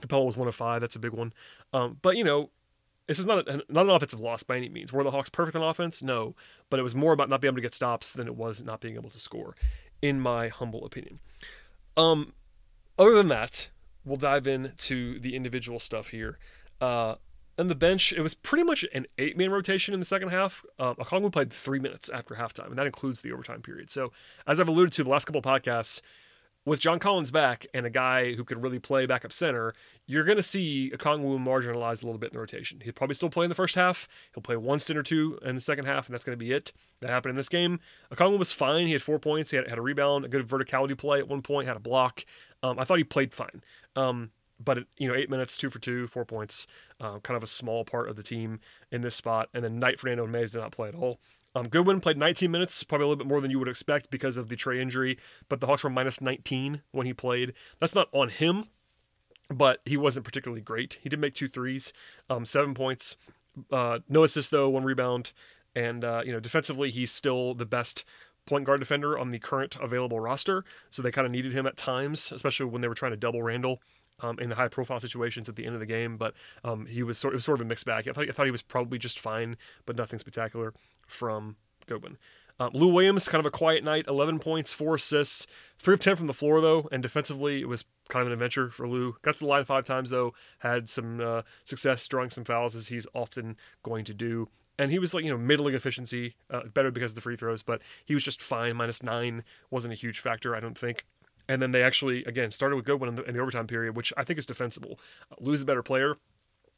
Capela 0.00 0.26
was 0.26 0.36
one 0.36 0.48
of 0.48 0.54
five. 0.54 0.80
That's 0.80 0.96
a 0.96 1.00
big 1.00 1.12
one. 1.12 1.32
Um, 1.72 1.98
but, 2.02 2.16
you 2.16 2.24
know, 2.24 2.50
this 3.06 3.18
is 3.18 3.26
not, 3.26 3.48
a, 3.48 3.64
not 3.68 3.86
an 3.86 3.90
offensive 3.90 4.20
loss 4.20 4.42
by 4.42 4.56
any 4.56 4.68
means. 4.68 4.92
Were 4.92 5.02
the 5.02 5.10
Hawks 5.10 5.30
perfect 5.30 5.56
on 5.56 5.62
offense? 5.62 6.02
No. 6.02 6.36
But 6.70 6.78
it 6.78 6.82
was 6.82 6.94
more 6.94 7.12
about 7.12 7.28
not 7.28 7.40
being 7.40 7.50
able 7.50 7.56
to 7.56 7.62
get 7.62 7.74
stops 7.74 8.12
than 8.12 8.26
it 8.28 8.36
was 8.36 8.62
not 8.62 8.80
being 8.80 8.94
able 8.94 9.10
to 9.10 9.18
score, 9.18 9.56
in 10.00 10.20
my 10.20 10.48
humble 10.48 10.84
opinion. 10.84 11.18
Um, 11.96 12.32
other 12.98 13.14
than 13.14 13.28
that, 13.28 13.70
we'll 14.04 14.16
dive 14.16 14.46
into 14.46 15.18
the 15.18 15.34
individual 15.34 15.80
stuff 15.80 16.08
here. 16.10 16.38
Uh, 16.80 17.16
and 17.58 17.68
the 17.68 17.74
bench, 17.74 18.12
it 18.12 18.20
was 18.20 18.34
pretty 18.34 18.64
much 18.64 18.84
an 18.94 19.06
eight 19.18 19.36
man 19.36 19.50
rotation 19.50 19.92
in 19.92 20.00
the 20.00 20.06
second 20.06 20.28
half. 20.28 20.64
Um, 20.78 20.94
Okongwu 20.94 21.32
played 21.32 21.52
three 21.52 21.80
minutes 21.80 22.08
after 22.08 22.36
halftime, 22.36 22.68
and 22.68 22.78
that 22.78 22.86
includes 22.86 23.20
the 23.20 23.32
overtime 23.32 23.60
period. 23.60 23.90
So, 23.90 24.12
as 24.46 24.60
I've 24.60 24.68
alluded 24.68 24.92
to 24.92 25.04
the 25.04 25.10
last 25.10 25.24
couple 25.24 25.42
podcasts, 25.42 26.00
with 26.64 26.80
John 26.80 26.98
Collins 26.98 27.30
back 27.30 27.66
and 27.72 27.86
a 27.86 27.90
guy 27.90 28.34
who 28.34 28.44
could 28.44 28.62
really 28.62 28.78
play 28.78 29.06
backup 29.06 29.32
center, 29.32 29.74
you're 30.06 30.24
going 30.24 30.36
to 30.36 30.42
see 30.42 30.92
Okongwu 30.94 31.38
marginalized 31.38 32.02
a 32.02 32.06
little 32.06 32.18
bit 32.18 32.30
in 32.30 32.34
the 32.34 32.40
rotation. 32.40 32.80
He'll 32.82 32.92
probably 32.92 33.14
still 33.14 33.30
play 33.30 33.44
in 33.44 33.48
the 33.48 33.54
first 33.54 33.74
half. 33.74 34.06
He'll 34.34 34.42
play 34.42 34.56
one 34.56 34.78
stint 34.78 34.98
or 34.98 35.02
two 35.02 35.38
in 35.42 35.54
the 35.54 35.60
second 35.60 35.86
half, 35.86 36.06
and 36.06 36.14
that's 36.14 36.24
going 36.24 36.38
to 36.38 36.44
be 36.44 36.52
it. 36.52 36.72
That 37.00 37.10
happened 37.10 37.30
in 37.30 37.36
this 37.36 37.48
game. 37.48 37.80
Okongwu 38.12 38.38
was 38.38 38.52
fine. 38.52 38.86
He 38.86 38.92
had 38.92 39.02
four 39.02 39.18
points. 39.18 39.50
He 39.50 39.56
had, 39.56 39.68
had 39.68 39.78
a 39.78 39.82
rebound, 39.82 40.26
a 40.26 40.28
good 40.28 40.46
verticality 40.46 40.96
play 40.96 41.18
at 41.18 41.28
one 41.28 41.42
point, 41.42 41.66
had 41.66 41.76
a 41.76 41.80
block. 41.80 42.24
Um, 42.62 42.78
I 42.78 42.84
thought 42.84 42.98
he 42.98 43.04
played 43.04 43.32
fine. 43.32 43.62
Um, 43.96 44.30
but 44.62 44.84
you 44.96 45.08
know, 45.08 45.14
eight 45.14 45.30
minutes, 45.30 45.56
two 45.56 45.70
for 45.70 45.78
two, 45.78 46.06
four 46.06 46.24
points, 46.24 46.66
uh, 47.00 47.18
kind 47.20 47.36
of 47.36 47.42
a 47.42 47.48
small 47.48 47.84
part 47.84 48.08
of 48.08 48.16
the 48.16 48.22
team 48.22 48.60
in 48.90 49.00
this 49.00 49.14
spot. 49.14 49.48
And 49.54 49.64
then 49.64 49.78
Knight, 49.78 49.98
Fernando, 50.00 50.24
and 50.24 50.32
Mays 50.32 50.50
did 50.50 50.58
not 50.58 50.72
play 50.72 50.88
at 50.88 50.94
all. 50.94 51.20
Um, 51.54 51.66
Goodwin 51.68 52.00
played 52.00 52.18
19 52.18 52.50
minutes, 52.50 52.84
probably 52.84 53.06
a 53.06 53.08
little 53.08 53.24
bit 53.24 53.28
more 53.28 53.40
than 53.40 53.50
you 53.50 53.58
would 53.58 53.68
expect 53.68 54.10
because 54.10 54.36
of 54.36 54.48
the 54.48 54.56
Trae 54.56 54.80
injury, 54.80 55.18
but 55.48 55.60
the 55.60 55.66
Hawks 55.66 55.82
were 55.82 55.90
minus 55.90 56.20
19 56.20 56.82
when 56.92 57.06
he 57.06 57.14
played. 57.14 57.54
That's 57.80 57.94
not 57.94 58.08
on 58.12 58.28
him, 58.28 58.66
but 59.48 59.80
he 59.84 59.96
wasn't 59.96 60.26
particularly 60.26 60.60
great. 60.60 60.98
He 61.00 61.08
did 61.08 61.18
make 61.18 61.34
two 61.34 61.48
threes, 61.48 61.92
um, 62.28 62.44
seven 62.44 62.74
points, 62.74 63.16
uh, 63.72 64.00
no 64.08 64.24
assists 64.24 64.50
though, 64.50 64.68
one 64.68 64.84
rebound, 64.84 65.32
and 65.74 66.04
uh, 66.04 66.22
you 66.24 66.32
know 66.32 66.40
defensively 66.40 66.90
he's 66.90 67.10
still 67.10 67.54
the 67.54 67.66
best 67.66 68.04
point 68.46 68.64
guard 68.64 68.80
defender 68.80 69.18
on 69.18 69.30
the 69.30 69.38
current 69.38 69.76
available 69.80 70.20
roster. 70.20 70.64
So 70.90 71.02
they 71.02 71.10
kind 71.10 71.26
of 71.26 71.32
needed 71.32 71.52
him 71.52 71.66
at 71.66 71.76
times, 71.76 72.32
especially 72.32 72.66
when 72.66 72.82
they 72.82 72.88
were 72.88 72.94
trying 72.94 73.12
to 73.12 73.16
double 73.16 73.42
Randle 73.42 73.80
um, 74.20 74.38
in 74.38 74.48
the 74.48 74.54
high 74.54 74.68
profile 74.68 75.00
situations 75.00 75.48
at 75.48 75.56
the 75.56 75.66
end 75.66 75.74
of 75.74 75.80
the 75.80 75.86
game. 75.86 76.16
But 76.16 76.34
um, 76.64 76.86
he 76.86 77.02
was 77.02 77.18
sort, 77.18 77.34
it 77.34 77.36
was 77.36 77.44
sort 77.44 77.60
of 77.60 77.66
a 77.66 77.68
mixed 77.68 77.86
bag. 77.86 78.08
I 78.08 78.12
thought, 78.12 78.28
I 78.28 78.32
thought 78.32 78.46
he 78.46 78.52
was 78.52 78.62
probably 78.62 78.98
just 78.98 79.18
fine, 79.18 79.56
but 79.86 79.96
nothing 79.96 80.18
spectacular 80.18 80.74
from 81.06 81.56
Goodwin. 81.86 82.18
Um, 82.60 82.70
Lou 82.72 82.88
Williams, 82.88 83.28
kind 83.28 83.40
of 83.40 83.46
a 83.46 83.52
quiet 83.52 83.84
night, 83.84 84.06
11 84.08 84.40
points, 84.40 84.72
four 84.72 84.96
assists, 84.96 85.46
three 85.78 85.94
of 85.94 86.00
10 86.00 86.16
from 86.16 86.26
the 86.26 86.32
floor, 86.32 86.60
though, 86.60 86.88
and 86.90 87.02
defensively, 87.02 87.60
it 87.60 87.68
was 87.68 87.84
kind 88.08 88.22
of 88.22 88.28
an 88.28 88.32
adventure 88.32 88.68
for 88.70 88.88
Lou. 88.88 89.14
Got 89.22 89.36
to 89.36 89.40
the 89.40 89.46
line 89.46 89.64
five 89.64 89.84
times, 89.84 90.10
though, 90.10 90.34
had 90.58 90.88
some 90.88 91.20
uh, 91.20 91.42
success 91.62 92.06
drawing 92.08 92.30
some 92.30 92.44
fouls, 92.44 92.74
as 92.74 92.88
he's 92.88 93.06
often 93.14 93.56
going 93.84 94.04
to 94.06 94.14
do. 94.14 94.48
And 94.76 94.90
he 94.90 94.98
was 94.98 95.14
like, 95.14 95.24
you 95.24 95.30
know, 95.30 95.38
middling 95.38 95.74
efficiency, 95.74 96.34
uh, 96.50 96.64
better 96.72 96.90
because 96.90 97.12
of 97.12 97.16
the 97.16 97.20
free 97.20 97.36
throws, 97.36 97.62
but 97.62 97.80
he 98.04 98.14
was 98.14 98.24
just 98.24 98.42
fine. 98.42 98.76
Minus 98.76 99.02
nine 99.02 99.44
wasn't 99.70 99.92
a 99.92 99.96
huge 99.96 100.18
factor, 100.18 100.54
I 100.54 100.60
don't 100.60 100.78
think. 100.78 101.04
And 101.48 101.62
then 101.62 101.72
they 101.72 101.82
actually, 101.82 102.24
again, 102.24 102.50
started 102.50 102.76
with 102.76 102.84
Goodwin 102.84 103.08
in 103.08 103.14
the, 103.14 103.22
in 103.24 103.34
the 103.34 103.40
overtime 103.40 103.66
period, 103.66 103.96
which 103.96 104.12
I 104.16 104.24
think 104.24 104.38
is 104.38 104.46
defensible. 104.46 105.00
Uh, 105.32 105.36
Lou's 105.40 105.62
a 105.62 105.66
better 105.66 105.82
player, 105.82 106.14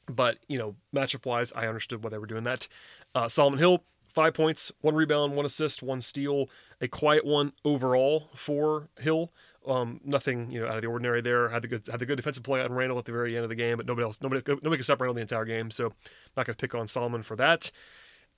but, 0.07 0.39
you 0.49 0.59
know, 0.59 0.77
matchup 0.95 1.27
wise, 1.27 1.53
I 1.55 1.67
understood 1.67 2.05
why 2.05 2.11
they 2.11 2.19
were 2.19 2.27
doing 2.27 2.45
that. 2.45 2.69
Uh, 3.15 3.29
Solomon 3.29 3.59
Hill, 3.59 3.83
five 4.07 4.35
points, 4.35 4.71
one 4.81 4.95
rebound, 4.95 5.35
one 5.35 5.45
assist, 5.45 5.83
one 5.83 6.01
steal, 6.01 6.49
a 6.81 6.89
quiet 6.89 7.25
one 7.25 7.53
overall 7.65 8.29
for 8.35 8.89
Hill. 8.99 9.33
Um, 9.67 10.01
nothing 10.05 10.51
you 10.51 10.61
know 10.61 10.69
out 10.69 10.77
of 10.77 10.83
the 10.83 10.89
ordinary 10.89 11.21
there. 11.21 11.51
Had 11.51 11.61
the 11.63 11.69
good 11.69 11.87
had 11.91 12.01
the 12.01 12.07
good 12.07 12.17
defensive 12.17 12.43
play 12.43 12.63
on 12.63 12.73
Randle 12.73 12.99
at 12.99 13.05
the 13.05 13.13
very 13.13 13.37
end 13.37 13.43
of 13.43 13.51
the 13.51 13.55
game, 13.55 13.77
but 13.77 13.85
nobody 13.85 14.07
else 14.07 14.19
nobody 14.23 14.41
nobody 14.47 14.77
could 14.77 14.85
stop 14.85 15.01
Randle 15.03 15.15
the 15.17 15.21
entire 15.21 15.45
game. 15.45 15.71
So 15.71 15.93
not 16.35 16.47
going 16.47 16.57
to 16.57 16.61
pick 16.61 16.75
on 16.75 16.89
Solomon 16.89 17.23
for 17.23 17.37
that. 17.37 17.71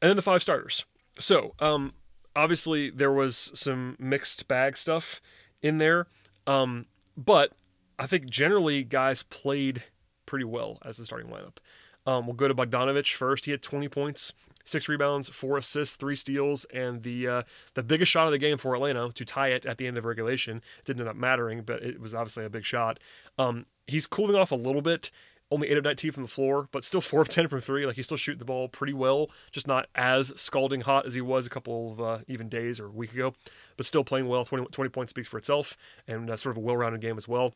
And 0.01 0.09
then 0.09 0.17
the 0.17 0.23
five 0.23 0.43
starters. 0.43 0.85
So 1.21 1.55
um, 1.61 1.93
obviously 2.35 2.91
there 2.91 3.13
was 3.13 3.53
some 3.55 3.97
mixed 4.01 4.49
bag 4.49 4.77
stuff 4.77 5.21
in 5.63 5.79
there. 5.79 6.09
Um, 6.47 6.87
but 7.17 7.53
I 7.99 8.07
think 8.07 8.29
generally 8.29 8.85
guys 8.85 9.23
played 9.23 9.85
pretty 10.27 10.45
well 10.45 10.79
as 10.85 10.97
the 10.97 11.05
starting 11.05 11.31
lineup. 11.31 11.59
Um, 12.07 12.27
we'll 12.27 12.35
go 12.35 12.49
to 12.49 12.55
Bogdanovich 12.55 13.15
first. 13.15 13.45
He 13.45 13.51
had 13.53 13.63
20 13.63 13.89
points, 13.89 14.33
six 14.65 14.89
rebounds, 14.89 15.29
four 15.29 15.57
assists, 15.57 15.97
three 15.97 16.17
steals, 16.17 16.65
and 16.67 17.03
the 17.03 17.29
uh, 17.29 17.43
the 17.75 17.83
biggest 17.83 18.11
shot 18.11 18.27
of 18.27 18.33
the 18.33 18.39
game 18.39 18.59
for 18.59 18.75
Atlanta 18.75 19.13
to 19.13 19.25
tie 19.25 19.49
it 19.49 19.65
at 19.67 19.79
the 19.79 19.87
end 19.87 19.97
of 19.97 20.05
regulation. 20.05 20.57
It 20.79 20.85
didn't 20.85 21.01
end 21.01 21.11
up 21.11 21.17
mattering, 21.17 21.63
but 21.63 21.83
it 21.83 22.01
was 22.01 22.15
obviously 22.15 22.45
a 22.45 22.51
big 22.51 22.65
shot. 22.65 22.99
Um, 23.39 23.67
he's 23.87 24.07
cooling 24.07 24.37
off 24.37 24.51
a 24.51 24.57
little 24.57 24.83
bit 24.83 25.11
only 25.53 25.69
8 25.69 25.79
of 25.79 25.85
19 25.85 26.13
from 26.13 26.23
the 26.23 26.29
floor, 26.29 26.69
but 26.73 26.85
still 26.85 27.01
4 27.03 27.23
of 27.23 27.29
10 27.29 27.49
from 27.49 27.61
3. 27.61 27.87
Like, 27.87 27.97
he's 27.97 28.07
still 28.07 28.17
shooting 28.17 28.39
the 28.39 28.45
ball 28.45 28.69
pretty 28.69 28.93
well, 28.93 29.31
just 29.51 29.67
not 29.67 29.89
as 29.95 30.33
scalding 30.41 30.83
hot 30.83 31.07
as 31.07 31.15
he 31.15 31.21
was 31.21 31.47
a 31.47 31.51
couple 31.51 31.93
of 31.93 32.01
uh, 32.01 32.19
even 32.29 32.49
days 32.49 32.81
or 32.81 32.87
a 32.87 32.91
week 32.91 33.13
ago, 33.13 33.35
but 33.77 33.87
still 33.87 34.05
playing 34.05 34.29
well. 34.29 34.45
20, 34.45 34.67
20 34.67 34.89
points 34.91 35.11
speaks 35.11 35.29
for 35.29 35.39
itself, 35.39 35.77
and 36.09 36.31
uh, 36.31 36.37
sort 36.37 36.57
of 36.57 36.63
a 36.63 36.65
well 36.65 36.77
rounded 36.77 37.01
game 37.01 37.17
as 37.17 37.29
well. 37.29 37.55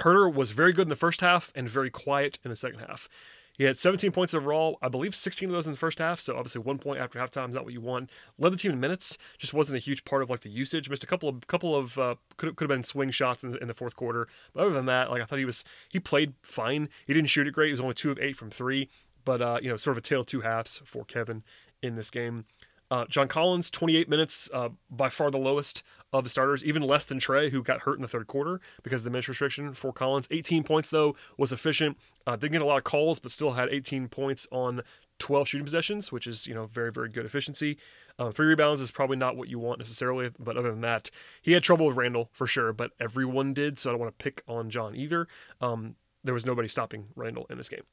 Huerter 0.00 0.32
was 0.32 0.50
very 0.50 0.72
good 0.72 0.82
in 0.82 0.88
the 0.90 0.96
first 0.96 1.20
half 1.22 1.50
and 1.54 1.68
very 1.68 1.90
quiet 1.90 2.38
in 2.44 2.50
the 2.50 2.56
second 2.56 2.80
half. 2.80 3.08
He 3.56 3.64
had 3.64 3.78
17 3.78 4.12
points 4.12 4.34
overall. 4.34 4.78
I 4.82 4.88
believe 4.88 5.14
16 5.14 5.48
of 5.48 5.52
those 5.52 5.66
in 5.66 5.72
the 5.72 5.78
first 5.78 5.98
half. 5.98 6.20
So 6.20 6.36
obviously 6.36 6.60
one 6.60 6.78
point 6.78 7.00
after 7.00 7.18
halftime 7.18 7.48
is 7.48 7.54
not 7.54 7.64
what 7.64 7.72
you 7.72 7.80
want. 7.80 8.10
Led 8.38 8.52
the 8.52 8.56
team 8.56 8.72
in 8.72 8.80
minutes. 8.80 9.16
Just 9.38 9.54
wasn't 9.54 9.76
a 9.76 9.80
huge 9.80 10.04
part 10.04 10.22
of 10.22 10.30
like 10.30 10.40
the 10.40 10.50
usage. 10.50 10.90
Missed 10.90 11.04
a 11.04 11.06
couple 11.06 11.28
of 11.28 11.46
couple 11.46 11.74
of 11.74 11.98
uh, 11.98 12.16
could 12.36 12.56
could 12.56 12.70
have 12.70 12.76
been 12.76 12.84
swing 12.84 13.10
shots 13.10 13.42
in 13.42 13.52
the, 13.52 13.58
in 13.58 13.68
the 13.68 13.74
fourth 13.74 13.96
quarter. 13.96 14.28
But 14.52 14.62
other 14.62 14.72
than 14.72 14.86
that, 14.86 15.10
like 15.10 15.22
I 15.22 15.24
thought 15.24 15.38
he 15.38 15.44
was 15.44 15.64
he 15.88 15.98
played 15.98 16.34
fine. 16.42 16.88
He 17.06 17.14
didn't 17.14 17.30
shoot 17.30 17.46
it 17.46 17.52
great. 17.52 17.68
He 17.68 17.72
was 17.72 17.80
only 17.80 17.94
two 17.94 18.10
of 18.10 18.18
eight 18.18 18.36
from 18.36 18.50
three. 18.50 18.88
But 19.24 19.42
uh, 19.42 19.58
you 19.62 19.68
know, 19.68 19.76
sort 19.76 19.92
of 19.96 19.98
a 19.98 20.02
tale 20.02 20.24
two 20.24 20.42
halves 20.42 20.82
for 20.84 21.04
Kevin 21.04 21.42
in 21.82 21.96
this 21.96 22.10
game. 22.10 22.44
Uh, 22.90 23.04
John 23.06 23.28
Collins, 23.28 23.70
28 23.70 24.08
minutes, 24.08 24.48
uh, 24.52 24.68
by 24.90 25.08
far 25.08 25.30
the 25.30 25.38
lowest 25.38 25.82
of 26.12 26.24
the 26.24 26.30
starters, 26.30 26.64
even 26.64 26.82
less 26.82 27.04
than 27.04 27.18
Trae, 27.18 27.50
who 27.50 27.62
got 27.62 27.80
hurt 27.80 27.96
in 27.96 28.02
the 28.02 28.08
third 28.08 28.26
quarter 28.26 28.60
because 28.82 29.02
of 29.02 29.04
the 29.04 29.10
minutes 29.10 29.28
restriction 29.28 29.74
for 29.74 29.92
Collins. 29.92 30.28
18 30.30 30.62
points, 30.62 30.90
though, 30.90 31.16
was 31.36 31.52
efficient. 31.52 31.98
Uh, 32.26 32.36
didn't 32.36 32.52
get 32.52 32.62
a 32.62 32.66
lot 32.66 32.76
of 32.76 32.84
calls, 32.84 33.18
but 33.18 33.32
still 33.32 33.52
had 33.52 33.68
18 33.70 34.08
points 34.08 34.46
on 34.52 34.82
12 35.18 35.48
shooting 35.48 35.64
possessions, 35.64 36.12
which 36.12 36.26
is, 36.26 36.46
you 36.46 36.54
know, 36.54 36.66
very, 36.66 36.92
very 36.92 37.08
good 37.08 37.26
efficiency. 37.26 37.76
Um, 38.18 38.32
three 38.32 38.46
rebounds 38.46 38.80
is 38.80 38.90
probably 38.90 39.16
not 39.16 39.36
what 39.36 39.48
you 39.48 39.58
want 39.58 39.78
necessarily, 39.78 40.30
but 40.38 40.56
other 40.56 40.70
than 40.70 40.80
that, 40.82 41.10
he 41.42 41.52
had 41.52 41.62
trouble 41.62 41.86
with 41.86 41.96
Randle 41.96 42.30
for 42.32 42.46
sure, 42.46 42.72
but 42.72 42.92
everyone 43.00 43.52
did, 43.52 43.78
so 43.78 43.90
I 43.90 43.92
don't 43.92 44.00
want 44.00 44.18
to 44.18 44.22
pick 44.22 44.42
on 44.46 44.70
John 44.70 44.94
either. 44.94 45.26
Um, 45.60 45.96
there 46.24 46.34
was 46.34 46.46
nobody 46.46 46.68
stopping 46.68 47.06
Randle 47.14 47.46
in 47.50 47.58
this 47.58 47.68
game. 47.68 47.84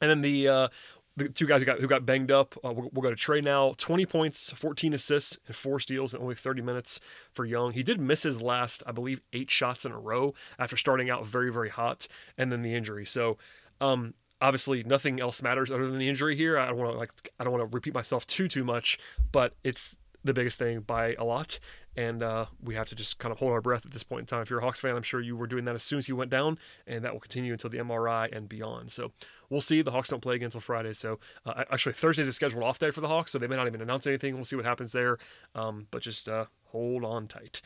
And 0.00 0.10
then 0.10 0.20
the 0.22 0.48
uh, 0.48 0.68
the 1.16 1.28
two 1.28 1.46
guys 1.46 1.62
who 1.62 1.66
got 1.66 1.80
who 1.80 1.86
got 1.86 2.04
banged 2.04 2.30
up. 2.30 2.56
Uh, 2.64 2.72
we'll, 2.72 2.90
we'll, 2.92 3.02
go 3.02 3.10
to 3.10 3.16
Trae 3.16 3.42
now. 3.42 3.74
20 3.76 4.06
points, 4.06 4.52
14 4.52 4.94
assists, 4.94 5.38
and 5.46 5.54
four 5.54 5.78
steals 5.78 6.14
in 6.14 6.20
only 6.20 6.34
30 6.34 6.62
minutes 6.62 7.00
for 7.32 7.44
Young. 7.44 7.72
He 7.72 7.82
did 7.82 8.00
miss 8.00 8.24
his 8.24 8.42
last, 8.42 8.82
I 8.86 8.92
believe, 8.92 9.20
eight 9.32 9.50
shots 9.50 9.84
in 9.84 9.92
a 9.92 9.98
row 9.98 10.34
after 10.58 10.76
starting 10.76 11.10
out 11.10 11.26
very 11.26 11.52
very 11.52 11.70
hot, 11.70 12.08
and 12.36 12.50
then 12.50 12.62
the 12.62 12.74
injury. 12.74 13.06
So. 13.06 13.38
Um, 13.80 14.14
obviously, 14.40 14.84
nothing 14.84 15.20
else 15.20 15.42
matters 15.42 15.70
other 15.70 15.90
than 15.90 15.98
the 15.98 16.08
injury 16.08 16.36
here. 16.36 16.56
I 16.56 16.66
don't 16.66 16.76
want 16.76 16.92
to 16.92 16.98
like 16.98 17.10
I 17.40 17.44
don't 17.44 17.52
want 17.52 17.68
to 17.68 17.74
repeat 17.74 17.92
myself 17.92 18.24
too 18.26 18.46
too 18.46 18.62
much, 18.62 18.98
but 19.32 19.56
it's 19.64 19.96
the 20.24 20.34
biggest 20.34 20.58
thing 20.58 20.80
by 20.80 21.14
a 21.14 21.24
lot. 21.24 21.58
And 21.96 22.22
uh, 22.22 22.46
we 22.60 22.74
have 22.74 22.88
to 22.88 22.96
just 22.96 23.18
kind 23.18 23.30
of 23.30 23.38
hold 23.38 23.52
our 23.52 23.60
breath 23.60 23.86
at 23.86 23.92
this 23.92 24.02
point 24.02 24.20
in 24.20 24.26
time. 24.26 24.42
If 24.42 24.50
you're 24.50 24.58
a 24.58 24.62
Hawks 24.62 24.80
fan, 24.80 24.96
I'm 24.96 25.04
sure 25.04 25.20
you 25.20 25.36
were 25.36 25.46
doing 25.46 25.64
that 25.66 25.76
as 25.76 25.84
soon 25.84 25.98
as 25.98 26.08
you 26.08 26.16
went 26.16 26.30
down, 26.30 26.58
and 26.88 27.04
that 27.04 27.12
will 27.12 27.20
continue 27.20 27.52
until 27.52 27.70
the 27.70 27.78
MRI 27.78 28.34
and 28.36 28.48
beyond. 28.48 28.90
So 28.90 29.12
we'll 29.48 29.60
see. 29.60 29.80
The 29.80 29.92
Hawks 29.92 30.08
don't 30.08 30.20
play 30.20 30.34
again 30.34 30.46
until 30.46 30.60
Friday. 30.60 30.92
So 30.94 31.20
uh, 31.46 31.64
actually, 31.70 31.92
Thursday's 31.92 32.26
a 32.26 32.32
scheduled 32.32 32.64
off 32.64 32.80
day 32.80 32.90
for 32.90 33.00
the 33.00 33.08
Hawks, 33.08 33.30
so 33.30 33.38
they 33.38 33.46
may 33.46 33.56
not 33.56 33.68
even 33.68 33.80
announce 33.80 34.06
anything. 34.08 34.34
We'll 34.34 34.44
see 34.44 34.56
what 34.56 34.64
happens 34.64 34.90
there. 34.90 35.18
Um, 35.54 35.86
but 35.92 36.02
just 36.02 36.28
uh, 36.28 36.46
hold 36.66 37.04
on 37.04 37.28
tight. 37.28 37.60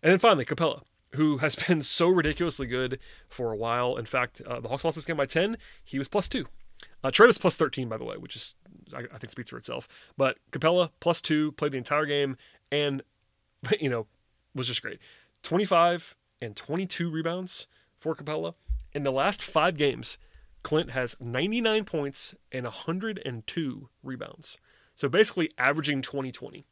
And 0.00 0.12
then 0.12 0.18
finally, 0.20 0.44
Capela 0.44 0.82
who 1.14 1.38
has 1.38 1.54
been 1.68 1.82
so 1.82 2.08
ridiculously 2.08 2.66
good 2.66 2.98
for 3.28 3.52
a 3.52 3.56
while. 3.56 3.96
In 3.96 4.04
fact, 4.04 4.40
uh, 4.42 4.60
the 4.60 4.68
Hawks 4.68 4.84
lost 4.84 4.96
this 4.96 5.04
game 5.04 5.16
by 5.16 5.26
10. 5.26 5.56
He 5.84 5.98
was 5.98 6.08
plus 6.08 6.28
two. 6.28 6.46
Uh, 7.04 7.10
Trae 7.10 7.38
plus 7.38 7.56
13, 7.56 7.88
by 7.88 7.96
the 7.96 8.04
way, 8.04 8.16
which 8.16 8.36
is, 8.36 8.54
I, 8.94 9.00
I 9.12 9.18
think, 9.18 9.30
speaks 9.30 9.50
for 9.50 9.56
itself. 9.56 9.88
But 10.16 10.38
Capela 10.52 10.90
plus 11.00 11.20
two, 11.20 11.52
played 11.52 11.72
the 11.72 11.78
entire 11.78 12.06
game, 12.06 12.36
and, 12.70 13.02
you 13.80 13.90
know, 13.90 14.06
was 14.54 14.68
just 14.68 14.82
great. 14.82 14.98
25 15.42 16.14
and 16.40 16.54
22 16.54 17.10
rebounds 17.10 17.66
for 17.98 18.14
Capela. 18.14 18.54
In 18.92 19.02
the 19.02 19.12
last 19.12 19.42
five 19.42 19.76
games, 19.76 20.18
Clint 20.62 20.90
has 20.90 21.16
99 21.18 21.84
points 21.84 22.34
and 22.52 22.64
102 22.64 23.88
rebounds. 24.02 24.58
So 24.94 25.08
basically 25.08 25.50
averaging 25.58 26.02
20 26.02 26.30
20 26.30 26.64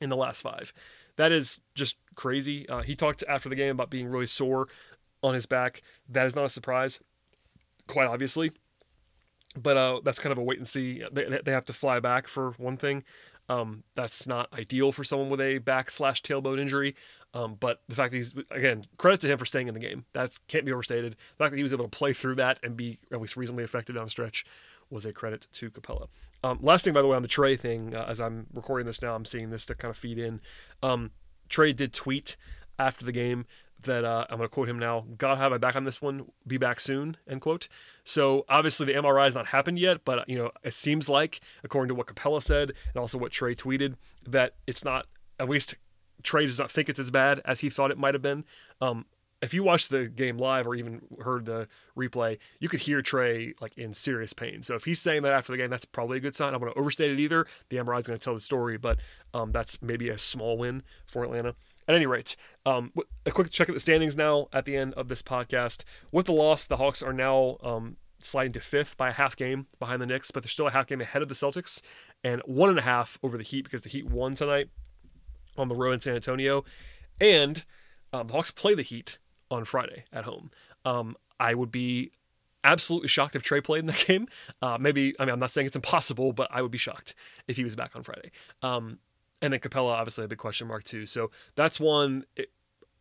in 0.00 0.10
the 0.10 0.16
last 0.16 0.42
five. 0.42 0.74
That 1.16 1.32
is 1.32 1.60
just 1.74 1.96
crazy. 2.14 2.68
Uh, 2.68 2.82
he 2.82 2.94
talked 2.94 3.24
after 3.28 3.48
the 3.48 3.54
game 3.54 3.70
about 3.70 3.90
being 3.90 4.08
really 4.08 4.26
sore 4.26 4.68
on 5.22 5.34
his 5.34 5.46
back. 5.46 5.82
That 6.08 6.26
is 6.26 6.36
not 6.36 6.44
a 6.44 6.50
surprise, 6.50 7.00
quite 7.86 8.08
obviously 8.08 8.52
but 9.56 9.76
uh, 9.76 10.00
that's 10.04 10.18
kind 10.18 10.32
of 10.32 10.38
a 10.38 10.42
wait 10.42 10.58
and 10.58 10.68
see. 10.68 11.02
They, 11.12 11.40
they 11.44 11.52
have 11.52 11.64
to 11.66 11.72
fly 11.72 12.00
back 12.00 12.28
for 12.28 12.52
one 12.58 12.76
thing. 12.76 13.04
Um, 13.48 13.82
that's 13.94 14.26
not 14.26 14.52
ideal 14.52 14.92
for 14.92 15.04
someone 15.04 15.30
with 15.30 15.40
a 15.40 15.58
back 15.58 15.90
slash 15.90 16.22
tailbone 16.22 16.60
injury. 16.60 16.94
Um, 17.32 17.56
but 17.58 17.80
the 17.88 17.94
fact 17.94 18.12
that 18.12 18.18
he's 18.18 18.34
again 18.50 18.86
credit 18.98 19.20
to 19.22 19.28
him 19.28 19.38
for 19.38 19.46
staying 19.46 19.68
in 19.68 19.74
the 19.74 19.80
game. 19.80 20.04
That 20.12 20.38
can't 20.48 20.64
be 20.64 20.72
overstated. 20.72 21.12
The 21.12 21.44
fact 21.44 21.52
that 21.52 21.56
he 21.56 21.62
was 21.62 21.72
able 21.72 21.88
to 21.88 21.96
play 21.96 22.12
through 22.12 22.36
that 22.36 22.58
and 22.62 22.76
be 22.76 22.98
at 23.12 23.20
least 23.20 23.36
reasonably 23.36 23.64
effective 23.64 23.96
down 23.96 24.04
the 24.04 24.10
stretch 24.10 24.44
was 24.90 25.06
a 25.06 25.12
credit 25.12 25.46
to 25.52 25.70
Capela. 25.70 26.08
Um, 26.42 26.58
last 26.62 26.84
thing, 26.84 26.94
by 26.94 27.02
the 27.02 27.08
way, 27.08 27.16
on 27.16 27.22
the 27.22 27.28
Trae 27.28 27.58
thing, 27.58 27.96
uh, 27.96 28.06
as 28.08 28.20
I'm 28.20 28.46
recording 28.54 28.86
this 28.86 29.02
now, 29.02 29.14
I'm 29.14 29.24
seeing 29.24 29.50
this 29.50 29.66
to 29.66 29.74
kind 29.74 29.90
of 29.90 29.96
feed 29.96 30.18
in. 30.18 30.40
Um, 30.82 31.10
Trae 31.50 31.74
did 31.74 31.92
tweet 31.92 32.36
after 32.78 33.04
the 33.04 33.12
game 33.12 33.44
that 33.82 34.04
uh, 34.04 34.26
I'm 34.28 34.38
going 34.38 34.48
to 34.48 34.52
quote 34.52 34.68
him 34.68 34.78
now. 34.78 35.06
God 35.16 35.38
have 35.38 35.50
my 35.50 35.58
back 35.58 35.76
on 35.76 35.84
this 35.84 36.02
one. 36.02 36.26
Be 36.46 36.58
back 36.58 36.80
soon. 36.80 37.16
End 37.28 37.40
quote. 37.40 37.68
So 38.04 38.44
obviously 38.48 38.86
the 38.86 38.94
MRI 38.94 39.24
has 39.24 39.34
not 39.34 39.48
happened 39.48 39.78
yet, 39.78 40.04
but 40.04 40.28
you 40.28 40.36
know 40.36 40.50
it 40.64 40.74
seems 40.74 41.08
like, 41.08 41.40
according 41.62 41.88
to 41.88 41.94
what 41.94 42.06
Capela 42.06 42.42
said 42.42 42.72
and 42.92 43.00
also 43.00 43.18
what 43.18 43.32
Trae 43.32 43.54
tweeted, 43.54 43.94
that 44.26 44.54
it's 44.66 44.84
not. 44.84 45.06
At 45.40 45.48
least 45.48 45.76
Trae 46.22 46.46
does 46.46 46.58
not 46.58 46.70
think 46.70 46.88
it's 46.88 46.98
as 46.98 47.10
bad 47.10 47.40
as 47.44 47.60
he 47.60 47.70
thought 47.70 47.90
it 47.90 47.98
might 47.98 48.14
have 48.14 48.22
been. 48.22 48.44
Um, 48.80 49.06
if 49.40 49.54
you 49.54 49.62
watched 49.62 49.90
the 49.90 50.06
game 50.06 50.36
live 50.36 50.66
or 50.66 50.74
even 50.74 51.02
heard 51.22 51.44
the 51.44 51.68
replay, 51.96 52.38
you 52.58 52.68
could 52.68 52.80
hear 52.80 53.02
Trae 53.02 53.54
like 53.60 53.76
in 53.78 53.92
serious 53.92 54.32
pain. 54.32 54.62
So 54.62 54.74
if 54.74 54.84
he's 54.84 55.00
saying 55.00 55.22
that 55.22 55.32
after 55.32 55.52
the 55.52 55.58
game, 55.58 55.70
that's 55.70 55.84
probably 55.84 56.18
a 56.18 56.20
good 56.20 56.34
sign. 56.34 56.54
I'm 56.54 56.60
going 56.60 56.72
to 56.72 56.78
overstate 56.78 57.10
it 57.10 57.20
either. 57.20 57.46
The 57.68 57.76
MRI 57.76 58.00
is 58.00 58.06
going 58.06 58.18
to 58.18 58.24
tell 58.24 58.34
the 58.34 58.40
story, 58.40 58.78
but 58.78 58.98
um, 59.34 59.52
that's 59.52 59.80
maybe 59.80 60.08
a 60.08 60.18
small 60.18 60.58
win 60.58 60.82
for 61.06 61.22
Atlanta. 61.22 61.54
At 61.88 61.94
any 61.94 62.04
rate, 62.04 62.36
um, 62.66 62.92
a 63.24 63.30
quick 63.30 63.50
check 63.50 63.70
at 63.70 63.74
the 63.74 63.80
standings 63.80 64.14
now 64.14 64.48
at 64.52 64.66
the 64.66 64.76
end 64.76 64.92
of 64.94 65.08
this 65.08 65.22
podcast. 65.22 65.84
With 66.12 66.26
the 66.26 66.32
loss, 66.32 66.66
the 66.66 66.76
Hawks 66.76 67.02
are 67.02 67.14
now 67.14 67.56
um, 67.62 67.96
sliding 68.20 68.52
to 68.52 68.60
fifth 68.60 68.98
by 68.98 69.08
a 69.08 69.12
half 69.12 69.34
game 69.34 69.66
behind 69.78 70.02
the 70.02 70.06
Knicks, 70.06 70.30
but 70.30 70.42
they're 70.42 70.50
still 70.50 70.66
a 70.66 70.70
half 70.70 70.86
game 70.86 71.00
ahead 71.00 71.22
of 71.22 71.28
the 71.28 71.34
Celtics 71.34 71.80
and 72.22 72.42
one 72.44 72.68
and 72.68 72.78
a 72.78 72.82
half 72.82 73.18
over 73.22 73.38
the 73.38 73.42
Heat 73.42 73.64
because 73.64 73.82
the 73.82 73.88
Heat 73.88 74.04
won 74.04 74.34
tonight 74.34 74.68
on 75.56 75.68
the 75.68 75.74
road 75.74 75.92
in 75.92 76.00
San 76.00 76.14
Antonio. 76.14 76.62
And 77.20 77.64
um, 78.12 78.26
the 78.26 78.34
Hawks 78.34 78.50
play 78.50 78.74
the 78.74 78.82
Heat 78.82 79.18
on 79.50 79.64
Friday 79.64 80.04
at 80.12 80.24
home. 80.24 80.50
Um, 80.84 81.16
I 81.40 81.54
would 81.54 81.70
be 81.70 82.12
absolutely 82.64 83.08
shocked 83.08 83.34
if 83.36 83.42
Trae 83.42 83.64
played 83.64 83.80
in 83.80 83.86
that 83.86 84.04
game. 84.06 84.28
Uh, 84.60 84.78
maybe, 84.78 85.14
I 85.18 85.24
mean, 85.24 85.32
I'm 85.32 85.40
not 85.40 85.50
saying 85.50 85.66
it's 85.66 85.76
impossible, 85.76 86.32
but 86.32 86.48
I 86.50 86.62
would 86.62 86.70
be 86.70 86.78
shocked 86.78 87.14
if 87.46 87.56
he 87.56 87.64
was 87.64 87.76
back 87.76 87.96
on 87.96 88.02
Friday. 88.02 88.30
Um, 88.62 88.98
and 89.40 89.52
then 89.52 89.60
Capela, 89.60 89.92
obviously 89.92 90.24
a 90.24 90.28
big 90.28 90.38
question 90.38 90.68
mark 90.68 90.84
too. 90.84 91.06
So 91.06 91.30
that's 91.54 91.78
one. 91.78 92.24
It, 92.36 92.50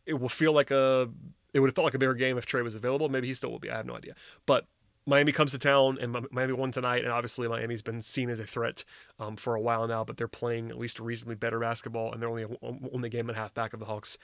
it 0.05 0.13
will 0.15 0.29
feel 0.29 0.53
like 0.53 0.71
a. 0.71 1.09
It 1.53 1.59
would 1.59 1.67
have 1.67 1.75
felt 1.75 1.85
like 1.85 1.93
a 1.93 1.99
bigger 1.99 2.13
game 2.13 2.37
if 2.37 2.45
Trae 2.45 2.63
was 2.63 2.75
available. 2.75 3.09
Maybe 3.09 3.27
he 3.27 3.33
still 3.33 3.51
will 3.51 3.59
be. 3.59 3.71
I 3.71 3.77
have 3.77 3.85
no 3.85 3.95
idea. 3.95 4.13
But 4.45 4.67
Miami 5.05 5.31
comes 5.31 5.51
to 5.51 5.57
town, 5.57 5.97
and 5.99 6.27
Miami 6.31 6.53
won 6.53 6.71
tonight. 6.71 7.03
And 7.03 7.11
obviously, 7.11 7.47
Miami's 7.47 7.81
been 7.81 8.01
seen 8.01 8.29
as 8.29 8.39
a 8.39 8.45
threat 8.45 8.83
um, 9.19 9.37
for 9.37 9.55
a 9.55 9.61
while 9.61 9.87
now. 9.87 10.03
But 10.03 10.17
they're 10.17 10.27
playing 10.27 10.69
at 10.69 10.77
least 10.77 10.99
reasonably 10.99 11.35
better 11.35 11.59
basketball, 11.59 12.11
and 12.11 12.21
they're 12.21 12.29
only 12.29 12.45
only 12.61 13.09
game 13.09 13.29
and 13.29 13.37
a 13.37 13.39
half 13.39 13.53
back 13.53 13.73
of 13.73 13.79
the 13.79 13.85
Hawks 13.85 14.17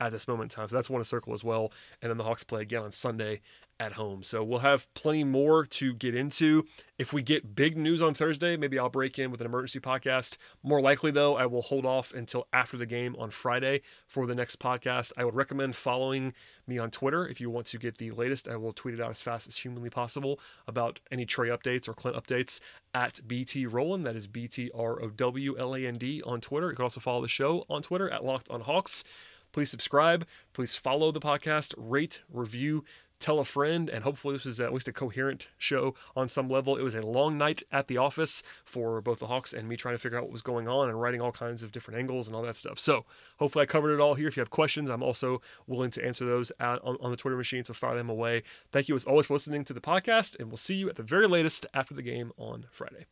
at 0.00 0.10
this 0.10 0.26
moment 0.26 0.52
in 0.52 0.56
time. 0.56 0.68
So 0.68 0.76
that's 0.76 0.90
one 0.90 1.00
to 1.00 1.04
circle 1.04 1.32
as 1.32 1.44
well. 1.44 1.72
And 2.02 2.10
then 2.10 2.16
the 2.16 2.24
Hawks 2.24 2.44
play 2.44 2.62
again 2.62 2.82
on 2.82 2.90
Sunday 2.90 3.40
at 3.80 3.92
home. 3.94 4.22
So 4.22 4.44
we'll 4.44 4.58
have 4.60 4.92
plenty 4.92 5.24
more 5.24 5.64
to 5.64 5.94
get 5.94 6.14
into. 6.14 6.66
If 6.98 7.14
we 7.14 7.22
get 7.22 7.54
big 7.54 7.78
news 7.78 8.02
on 8.02 8.12
Thursday, 8.12 8.58
maybe 8.58 8.78
I'll 8.78 8.90
break 8.90 9.18
in 9.18 9.30
with 9.30 9.40
an 9.40 9.46
emergency 9.46 9.80
podcast. 9.80 10.36
More 10.62 10.82
likely, 10.82 11.10
though, 11.10 11.36
I 11.36 11.46
will 11.46 11.62
hold 11.62 11.86
off 11.86 12.12
until 12.12 12.46
after 12.52 12.76
the 12.76 12.84
game 12.84 13.16
on 13.18 13.30
Friday 13.30 13.80
for 14.06 14.26
the 14.26 14.34
next 14.34 14.60
podcast. 14.60 15.12
I 15.16 15.24
would 15.24 15.34
recommend 15.34 15.76
following 15.76 16.34
me 16.66 16.78
on 16.78 16.90
Twitter 16.90 17.26
if 17.26 17.40
you 17.40 17.48
want 17.48 17.66
to 17.68 17.78
get 17.78 17.96
the 17.96 18.10
latest. 18.10 18.48
I 18.48 18.56
will 18.56 18.74
tweet 18.74 18.94
it 18.94 19.00
out 19.00 19.10
as 19.10 19.22
fast 19.22 19.48
as 19.48 19.56
humanly 19.56 19.88
possible 19.88 20.38
about 20.68 21.00
any 21.10 21.24
Trae 21.24 21.48
updates 21.48 21.88
or 21.88 21.94
Clint 21.94 22.18
updates 22.18 22.60
at 22.92 23.20
BT 23.26 23.64
Rowland. 23.64 24.06
That 24.06 24.14
is 24.14 24.26
B 24.26 24.46
T 24.46 24.70
R 24.74 25.02
O 25.02 25.08
W 25.08 25.56
L 25.58 25.74
A 25.74 25.86
N 25.86 25.96
D 25.96 26.22
on 26.26 26.42
Twitter. 26.42 26.68
You 26.68 26.76
can 26.76 26.82
also 26.82 27.00
follow 27.00 27.22
the 27.22 27.28
show 27.28 27.64
on 27.70 27.80
Twitter 27.80 28.10
at 28.10 28.24
Locked 28.24 28.50
on 28.50 28.60
Hawks. 28.60 29.04
Please 29.52 29.70
subscribe. 29.70 30.26
Please 30.52 30.74
follow 30.74 31.10
the 31.10 31.20
podcast, 31.20 31.74
rate, 31.76 32.22
review, 32.32 32.84
tell 33.20 33.38
a 33.38 33.44
friend, 33.44 33.88
and 33.88 34.02
hopefully 34.02 34.34
this 34.34 34.46
is 34.46 34.60
at 34.60 34.72
least 34.72 34.88
a 34.88 34.92
coherent 34.92 35.48
show 35.58 35.94
on 36.16 36.28
some 36.28 36.48
level. 36.48 36.76
It 36.76 36.82
was 36.82 36.94
a 36.94 37.02
long 37.02 37.36
night 37.36 37.62
at 37.70 37.86
the 37.86 37.98
office 37.98 38.42
for 38.64 39.00
both 39.00 39.18
the 39.18 39.26
Hawks 39.26 39.52
and 39.52 39.68
me 39.68 39.76
trying 39.76 39.94
to 39.94 39.98
figure 39.98 40.18
out 40.18 40.24
what 40.24 40.32
was 40.32 40.42
going 40.42 40.66
on 40.66 40.88
and 40.88 41.00
writing 41.00 41.20
all 41.20 41.30
kinds 41.30 41.62
of 41.62 41.70
different 41.70 42.00
angles 42.00 42.26
and 42.26 42.34
all 42.34 42.42
that 42.42 42.56
stuff. 42.56 42.80
So 42.80 43.04
hopefully 43.38 43.62
I 43.62 43.66
covered 43.66 43.92
it 43.92 44.00
all 44.00 44.14
here. 44.14 44.26
If 44.26 44.36
you 44.36 44.40
have 44.40 44.50
questions, 44.50 44.90
I'm 44.90 45.02
also 45.02 45.42
willing 45.66 45.90
to 45.92 46.04
answer 46.04 46.24
those 46.24 46.50
at, 46.58 46.82
on, 46.82 46.96
on 47.00 47.10
the 47.10 47.16
Twitter 47.16 47.36
machine, 47.36 47.62
so 47.62 47.74
fire 47.74 47.96
them 47.96 48.08
away. 48.08 48.42
Thank 48.72 48.88
you 48.88 48.94
as 48.94 49.04
always 49.04 49.26
for 49.26 49.34
listening 49.34 49.64
to 49.64 49.74
the 49.74 49.80
podcast, 49.80 50.38
and 50.40 50.48
we'll 50.48 50.56
see 50.56 50.76
you 50.76 50.88
at 50.88 50.96
the 50.96 51.02
very 51.02 51.28
latest 51.28 51.66
after 51.74 51.94
the 51.94 52.02
game 52.02 52.32
on 52.38 52.66
Friday. 52.70 53.06